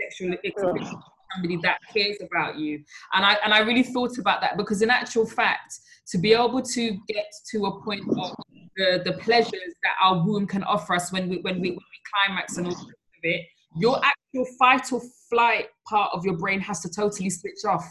sexual 0.00 0.34
experience 0.42 0.94
somebody 1.34 1.58
that 1.62 1.78
cares 1.92 2.16
about 2.22 2.56
you. 2.56 2.82
And 3.12 3.26
I 3.26 3.36
and 3.44 3.52
I 3.52 3.58
really 3.58 3.82
thought 3.82 4.16
about 4.16 4.40
that 4.40 4.56
because 4.56 4.80
in 4.80 4.88
actual 4.88 5.26
fact, 5.26 5.78
to 6.08 6.18
be 6.18 6.32
able 6.32 6.62
to 6.62 6.96
get 7.08 7.26
to 7.50 7.66
a 7.66 7.82
point 7.82 8.02
of 8.18 8.34
the, 8.76 9.02
the 9.04 9.12
pleasures 9.18 9.74
that 9.82 9.94
our 10.02 10.24
womb 10.24 10.46
can 10.46 10.62
offer 10.62 10.94
us 10.94 11.12
when 11.12 11.28
we 11.28 11.38
when 11.38 11.60
we 11.60 11.70
when 11.70 11.76
we 11.76 12.26
climax 12.26 12.56
and 12.56 12.68
all 12.68 12.90
it, 13.26 13.42
your 13.76 14.00
actual 14.02 14.46
fight 14.58 14.92
or 14.92 15.00
flight 15.28 15.66
part 15.88 16.10
of 16.14 16.24
your 16.24 16.36
brain 16.36 16.60
has 16.60 16.80
to 16.80 16.88
totally 16.88 17.30
switch 17.30 17.64
off 17.66 17.84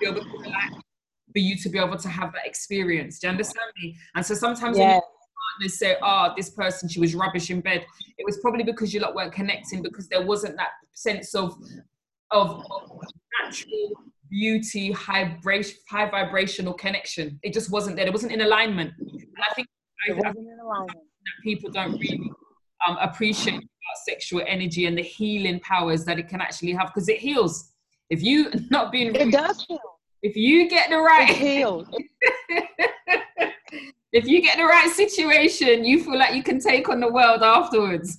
for 0.00 1.38
you 1.38 1.56
to 1.56 1.68
be 1.68 1.78
able 1.78 1.96
to 1.96 2.08
have 2.08 2.32
that 2.32 2.46
experience. 2.46 3.18
Do 3.18 3.26
you 3.26 3.32
understand 3.32 3.70
me? 3.82 3.96
And 4.14 4.24
so 4.24 4.34
sometimes 4.34 4.78
yeah. 4.78 4.98
partners 4.98 5.78
say, 5.78 5.96
"Oh, 6.02 6.32
this 6.36 6.50
person, 6.50 6.88
she 6.88 7.00
was 7.00 7.14
rubbish 7.14 7.50
in 7.50 7.60
bed," 7.60 7.84
it 8.16 8.24
was 8.24 8.38
probably 8.38 8.64
because 8.64 8.92
you 8.94 9.00
lot 9.00 9.14
weren't 9.14 9.32
connecting 9.32 9.82
because 9.82 10.08
there 10.08 10.24
wasn't 10.24 10.56
that 10.56 10.70
sense 10.94 11.34
of 11.34 11.56
of, 12.30 12.50
of 12.70 13.00
natural 13.42 13.92
beauty, 14.30 14.92
high, 14.92 15.24
vibration, 15.24 15.76
high 15.88 16.10
vibrational 16.10 16.74
connection. 16.74 17.38
It 17.42 17.52
just 17.52 17.70
wasn't 17.70 17.96
there. 17.96 18.06
It 18.06 18.12
wasn't 18.12 18.32
in 18.32 18.40
alignment. 18.42 18.92
And 18.98 19.44
I 19.50 19.54
think, 19.54 19.68
I, 20.08 20.12
I 20.12 20.32
think 20.32 20.46
that 20.46 21.42
people 21.42 21.70
don't 21.70 21.92
really 21.92 22.30
um, 22.86 22.98
appreciate 23.00 23.62
sexual 24.04 24.42
energy 24.46 24.86
and 24.86 24.96
the 24.96 25.02
healing 25.02 25.60
powers 25.60 26.04
that 26.04 26.18
it 26.18 26.28
can 26.28 26.40
actually 26.40 26.72
have 26.72 26.88
because 26.88 27.08
it 27.08 27.18
heals. 27.18 27.72
If 28.10 28.22
you 28.22 28.50
not 28.70 28.92
being, 28.92 29.14
it 29.14 29.32
does 29.32 29.64
heal. 29.68 29.78
If 30.22 30.36
you 30.36 30.68
get 30.68 30.90
the 30.90 30.98
right, 30.98 31.30
it 31.30 31.36
heals. 31.36 31.88
if 34.12 34.26
you 34.26 34.42
get 34.42 34.56
the 34.56 34.64
right 34.64 34.90
situation, 34.90 35.84
you 35.84 36.02
feel 36.02 36.18
like 36.18 36.34
you 36.34 36.42
can 36.42 36.58
take 36.58 36.88
on 36.88 37.00
the 37.00 37.10
world 37.12 37.42
afterwards. 37.42 38.18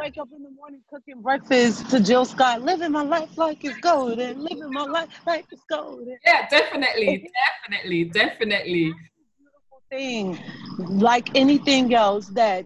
Wake 0.00 0.16
up 0.18 0.28
in 0.34 0.42
the 0.42 0.50
morning 0.50 0.80
cooking 0.88 1.20
breakfast 1.20 1.90
to 1.90 2.00
Jill 2.00 2.24
Scott, 2.24 2.62
living 2.62 2.92
my 2.92 3.02
life 3.02 3.36
like 3.36 3.64
it's 3.64 3.78
golden, 3.80 4.40
living 4.40 4.70
my 4.70 4.84
life 4.84 5.08
like 5.26 5.46
it's 5.50 5.62
golden. 5.68 6.16
Yeah, 6.24 6.48
definitely, 6.48 7.28
definitely, 7.68 8.04
definitely. 8.04 8.94
Beautiful 9.36 9.82
thing, 9.90 10.38
like 10.78 11.36
anything 11.36 11.92
else 11.92 12.28
that 12.28 12.64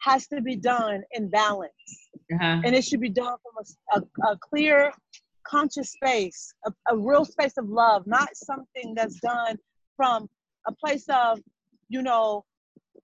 has 0.00 0.26
to 0.28 0.40
be 0.40 0.56
done 0.56 1.02
in 1.12 1.28
balance, 1.28 1.72
uh-huh. 2.32 2.62
and 2.64 2.74
it 2.74 2.84
should 2.84 3.00
be 3.00 3.08
done 3.08 3.36
from 3.42 3.64
a, 3.64 3.98
a, 3.98 4.32
a 4.32 4.38
clear, 4.38 4.92
conscious 5.46 5.92
space, 5.92 6.52
a, 6.66 6.72
a 6.90 6.96
real 6.96 7.24
space 7.24 7.56
of 7.58 7.68
love, 7.68 8.06
not 8.06 8.28
something 8.34 8.94
that's 8.94 9.20
done 9.20 9.56
from 9.96 10.28
a 10.66 10.72
place 10.72 11.04
of, 11.08 11.40
you 11.88 12.02
know, 12.02 12.44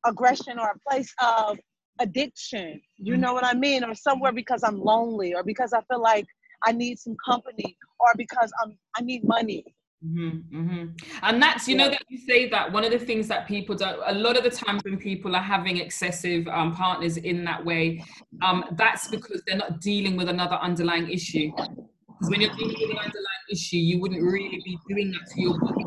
aggression 0.05 0.59
or 0.59 0.71
a 0.71 0.91
place 0.91 1.13
of 1.23 1.59
addiction. 2.01 2.81
You 2.97 3.13
mm-hmm. 3.13 3.23
know 3.23 3.35
what 3.35 3.45
I 3.45 3.55
mean? 3.55 3.85
Or 3.85 3.95
somewhere 3.95 4.33
because 4.33 4.63
I'm 4.63 4.81
lonely 4.81 5.35
or 5.35 5.43
because 5.43 5.73
I 5.73 5.81
feel 5.83 6.01
like 6.01 6.27
I 6.65 6.73
need 6.73 6.99
some 6.99 7.17
company 7.25 7.77
or 8.01 8.13
because 8.17 8.53
I'm 8.63 8.79
I 8.97 9.03
need 9.03 9.25
money. 9.25 9.65
Mm-hmm, 10.05 10.57
mm-hmm. 10.57 10.85
And 11.23 11.43
that's, 11.43 11.67
you 11.67 11.77
yeah. 11.77 11.85
know, 11.85 11.91
that 11.91 12.03
you 12.09 12.19
say 12.19 12.49
that 12.51 12.71
one 12.71 12.85
of 12.85 12.91
the 12.91 12.99
things 12.99 13.29
that 13.29 13.49
people 13.49 13.75
don't, 13.75 13.99
a 14.07 14.15
lot 14.15 14.37
of 14.37 14.45
the 14.45 14.51
times 14.51 14.83
when 14.85 14.99
people 14.99 15.35
are 15.35 15.43
having 15.43 15.79
excessive 15.79 16.47
um, 16.49 16.75
partners 16.75 17.17
in 17.17 17.45
that 17.45 17.65
way, 17.65 18.05
um, 18.43 18.65
that's 18.73 19.09
because 19.09 19.43
they're 19.47 19.57
not 19.57 19.81
dealing 19.81 20.17
with 20.17 20.29
another 20.29 20.57
underlying 20.57 21.09
issue. 21.11 21.51
Because 21.57 22.31
when 22.31 22.41
you're 22.41 22.55
dealing 22.57 22.77
with 22.79 22.91
an 22.91 22.99
underlying 22.99 23.47
issue, 23.51 23.79
you 23.79 24.01
wouldn't 24.01 24.23
really 24.23 24.61
be 24.65 24.79
doing 24.89 25.11
that 25.13 25.31
to 25.35 25.41
your 25.41 25.59
body. 25.59 25.85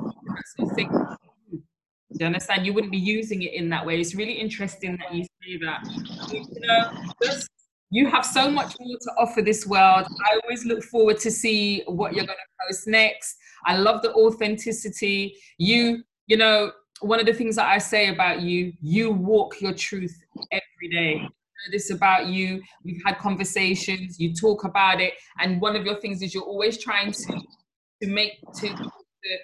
Do 2.11 2.17
you 2.19 2.25
understand? 2.25 2.65
You 2.65 2.73
wouldn't 2.73 2.91
be 2.91 2.97
using 2.97 3.43
it 3.43 3.53
in 3.53 3.69
that 3.69 3.85
way. 3.85 3.99
It's 3.99 4.15
really 4.15 4.33
interesting 4.33 4.97
that 4.97 5.13
you 5.13 5.23
say 5.23 5.57
that. 5.61 5.85
You 6.31 6.43
know, 6.61 6.91
you 7.91 8.07
have 8.09 8.25
so 8.25 8.49
much 8.49 8.75
more 8.79 8.97
to 9.01 9.11
offer 9.17 9.41
this 9.41 9.65
world. 9.65 10.07
I 10.29 10.39
always 10.43 10.65
look 10.65 10.83
forward 10.83 11.19
to 11.19 11.31
see 11.31 11.83
what 11.87 12.13
you're 12.13 12.25
going 12.25 12.37
to 12.37 12.67
post 12.67 12.87
next. 12.87 13.35
I 13.65 13.77
love 13.77 14.01
the 14.01 14.13
authenticity. 14.13 15.35
You, 15.57 16.03
you 16.27 16.37
know, 16.37 16.71
one 17.01 17.19
of 17.19 17.25
the 17.25 17.33
things 17.33 17.55
that 17.55 17.67
I 17.67 17.77
say 17.77 18.09
about 18.09 18.41
you, 18.41 18.73
you 18.81 19.11
walk 19.11 19.61
your 19.61 19.73
truth 19.73 20.15
every 20.51 20.89
day. 20.91 21.27
This 21.71 21.91
about 21.91 22.27
you. 22.27 22.61
We've 22.85 23.01
had 23.05 23.17
conversations. 23.17 24.17
You 24.17 24.33
talk 24.33 24.63
about 24.63 25.01
it, 25.01 25.13
and 25.39 25.59
one 25.59 25.75
of 25.75 25.85
your 25.85 25.99
things 25.99 26.21
is 26.21 26.33
you're 26.33 26.41
always 26.43 26.81
trying 26.81 27.11
to 27.11 27.41
to 28.01 28.07
make 28.07 28.39
to, 28.55 28.69
to 28.69 29.37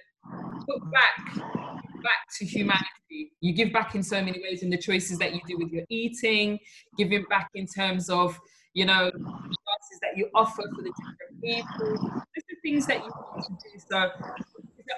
put 0.65 0.91
back 0.91 1.45
back 2.05 2.27
to 2.37 2.45
humanity. 2.45 3.33
You 3.41 3.53
give 3.53 3.73
back 3.73 3.95
in 3.95 4.03
so 4.03 4.21
many 4.23 4.39
ways 4.41 4.63
in 4.63 4.69
the 4.69 4.77
choices 4.77 5.17
that 5.19 5.33
you 5.33 5.41
do 5.47 5.57
with 5.57 5.71
your 5.71 5.83
eating, 5.89 6.59
giving 6.97 7.25
back 7.29 7.49
in 7.55 7.65
terms 7.65 8.09
of, 8.09 8.39
you 8.73 8.85
know, 8.85 9.11
that 10.15 10.19
you 10.19 10.29
offer 10.33 10.63
for 10.75 10.81
the 10.81 10.91
different 10.91 11.41
people, 11.43 12.11
just 12.35 12.47
the 12.47 12.55
things 12.61 12.85
that 12.87 12.97
you 12.97 13.09
want 13.09 13.43
to 13.43 13.51
do. 13.51 13.79
So 13.89 14.09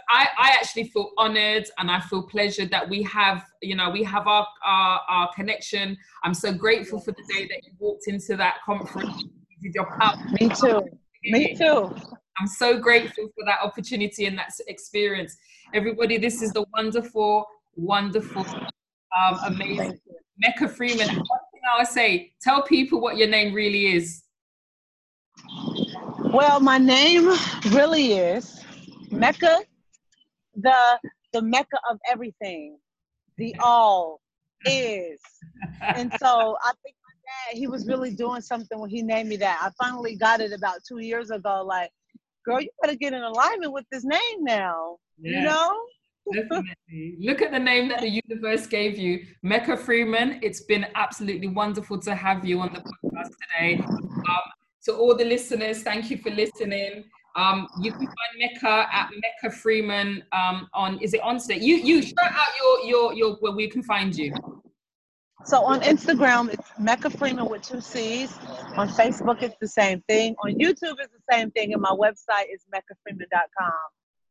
I, 0.09 0.27
I 0.37 0.49
actually 0.59 0.85
feel 0.85 1.11
honored 1.17 1.65
and 1.77 1.89
I 1.89 1.99
feel 2.01 2.23
pleasured 2.23 2.69
that 2.71 2.87
we 2.87 3.03
have, 3.03 3.45
you 3.61 3.75
know, 3.75 3.89
we 3.89 4.03
have 4.03 4.27
our, 4.27 4.45
our, 4.65 5.01
our 5.09 5.29
connection. 5.33 5.97
I'm 6.23 6.33
so 6.33 6.53
grateful 6.53 6.99
for 6.99 7.11
the 7.11 7.23
day 7.33 7.47
that 7.47 7.65
you 7.65 7.71
walked 7.79 8.07
into 8.07 8.35
that 8.37 8.57
conference 8.65 9.23
with 9.63 9.73
your 9.73 9.85
cup. 9.97 10.17
Me 10.39 10.49
too. 10.49 10.81
Me 11.23 11.55
too. 11.55 11.95
I'm 12.39 12.47
so 12.47 12.79
grateful 12.79 13.27
for 13.35 13.45
that 13.45 13.59
opportunity 13.63 14.25
and 14.25 14.37
that 14.37 14.51
experience. 14.67 15.35
Everybody, 15.73 16.17
this 16.17 16.41
is 16.41 16.51
the 16.51 16.65
wonderful, 16.73 17.45
wonderful, 17.75 18.45
um, 18.45 19.39
amazing 19.45 19.99
Mecca 20.39 20.67
Freeman. 20.67 21.07
One 21.07 21.15
thing 21.15 21.61
I 21.73 21.79
would 21.79 21.87
say, 21.87 22.33
tell 22.41 22.61
people 22.61 23.01
what 23.01 23.17
your 23.17 23.27
name 23.27 23.53
really 23.53 23.95
is. 23.95 24.23
Well, 26.33 26.59
my 26.59 26.77
name 26.77 27.29
really 27.71 28.13
is 28.13 28.63
Mecca, 29.11 29.59
the 30.55 30.99
the 31.31 31.41
Mecca 31.41 31.79
of 31.89 31.99
everything, 32.11 32.77
the 33.37 33.55
all 33.59 34.19
is. 34.65 35.19
And 35.81 36.11
so 36.19 36.57
I 36.63 36.71
think 36.83 36.95
my 37.05 37.13
dad, 37.23 37.57
he 37.57 37.67
was 37.67 37.87
really 37.87 38.11
doing 38.11 38.41
something 38.41 38.77
when 38.77 38.89
he 38.89 39.01
named 39.01 39.29
me 39.29 39.37
that. 39.37 39.59
I 39.61 39.71
finally 39.81 40.15
got 40.17 40.41
it 40.41 40.51
about 40.51 40.79
two 40.87 40.99
years 40.99 41.31
ago. 41.31 41.63
Like, 41.65 41.91
girl, 42.45 42.59
you 42.59 42.69
better 42.81 42.95
get 42.95 43.13
in 43.13 43.23
alignment 43.23 43.71
with 43.71 43.85
this 43.89 44.03
name 44.03 44.43
now. 44.43 44.97
You 45.19 45.41
know? 45.41 45.79
Definitely. 46.33 47.17
Look 47.21 47.41
at 47.41 47.51
the 47.51 47.59
name 47.59 47.87
that 47.87 48.01
the 48.01 48.21
universe 48.27 48.67
gave 48.67 48.97
you, 48.97 49.25
Mecca 49.43 49.77
Freeman. 49.77 50.39
It's 50.43 50.61
been 50.61 50.87
absolutely 50.95 51.47
wonderful 51.47 51.99
to 51.99 52.15
have 52.15 52.45
you 52.45 52.59
on 52.59 52.73
the 52.73 52.79
podcast 52.79 53.29
today. 53.57 53.81
Um, 53.81 54.41
to 54.87 54.95
all 54.95 55.15
the 55.15 55.25
listeners, 55.25 55.83
thank 55.83 56.09
you 56.09 56.17
for 56.17 56.29
listening. 56.29 57.03
Um, 57.35 57.67
you 57.81 57.91
can 57.91 58.07
find 58.07 58.33
Mecca 58.39 58.87
at 58.91 59.09
Mecca 59.11 59.55
Freeman 59.55 60.23
um, 60.31 60.67
on. 60.73 60.97
Is 61.01 61.13
it 61.13 61.21
on 61.21 61.39
today? 61.39 61.59
You 61.59 61.75
you 61.75 62.01
shout 62.01 62.31
out 62.31 62.47
your 62.59 62.85
your 62.85 63.13
your 63.13 63.35
where 63.41 63.51
we 63.51 63.69
can 63.69 63.83
find 63.83 64.15
you. 64.15 64.33
So 65.45 65.63
on 65.63 65.81
Instagram, 65.81 66.51
it's 66.51 66.67
Mecca 66.79 67.09
Freeman 67.11 67.47
with 67.47 67.61
two 67.61 67.79
C's. 67.79 68.33
On 68.75 68.89
Facebook, 68.89 69.43
it's 69.43 69.55
the 69.61 69.67
same 69.67 70.01
thing. 70.07 70.35
On 70.43 70.51
YouTube, 70.51 70.95
it's 70.99 71.13
the 71.13 71.25
same 71.31 71.51
thing. 71.51 71.73
And 71.73 71.81
my 71.81 71.91
website 71.91 72.47
is 72.51 72.65
meccafreeman.com. 72.73 73.71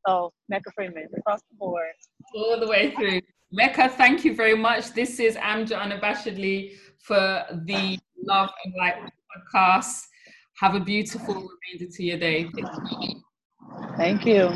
So 0.07 0.33
Mecca 0.49 0.71
Freeman 0.75 1.07
across 1.17 1.41
the 1.51 1.57
board. 1.59 1.95
All 2.35 2.59
the 2.59 2.67
way 2.67 2.91
through. 2.91 3.21
Mecca, 3.53 3.89
thank 3.89 4.25
you 4.25 4.35
very 4.35 4.57
much. 4.57 4.93
This 4.95 5.21
is 5.21 5.37
Amja 5.37 5.79
unabashedly 5.79 6.73
for 6.99 7.45
the 7.65 7.99
Love 8.27 8.51
and 8.65 8.75
Light 8.77 8.97
podcast. 9.55 10.03
Have 10.61 10.75
a 10.75 10.81
beautiful 10.81 11.35
remainder 11.35 11.93
to 11.95 12.03
your 12.03 12.19
day. 12.19 12.49
Thank 13.99 14.25
you. 14.27 14.53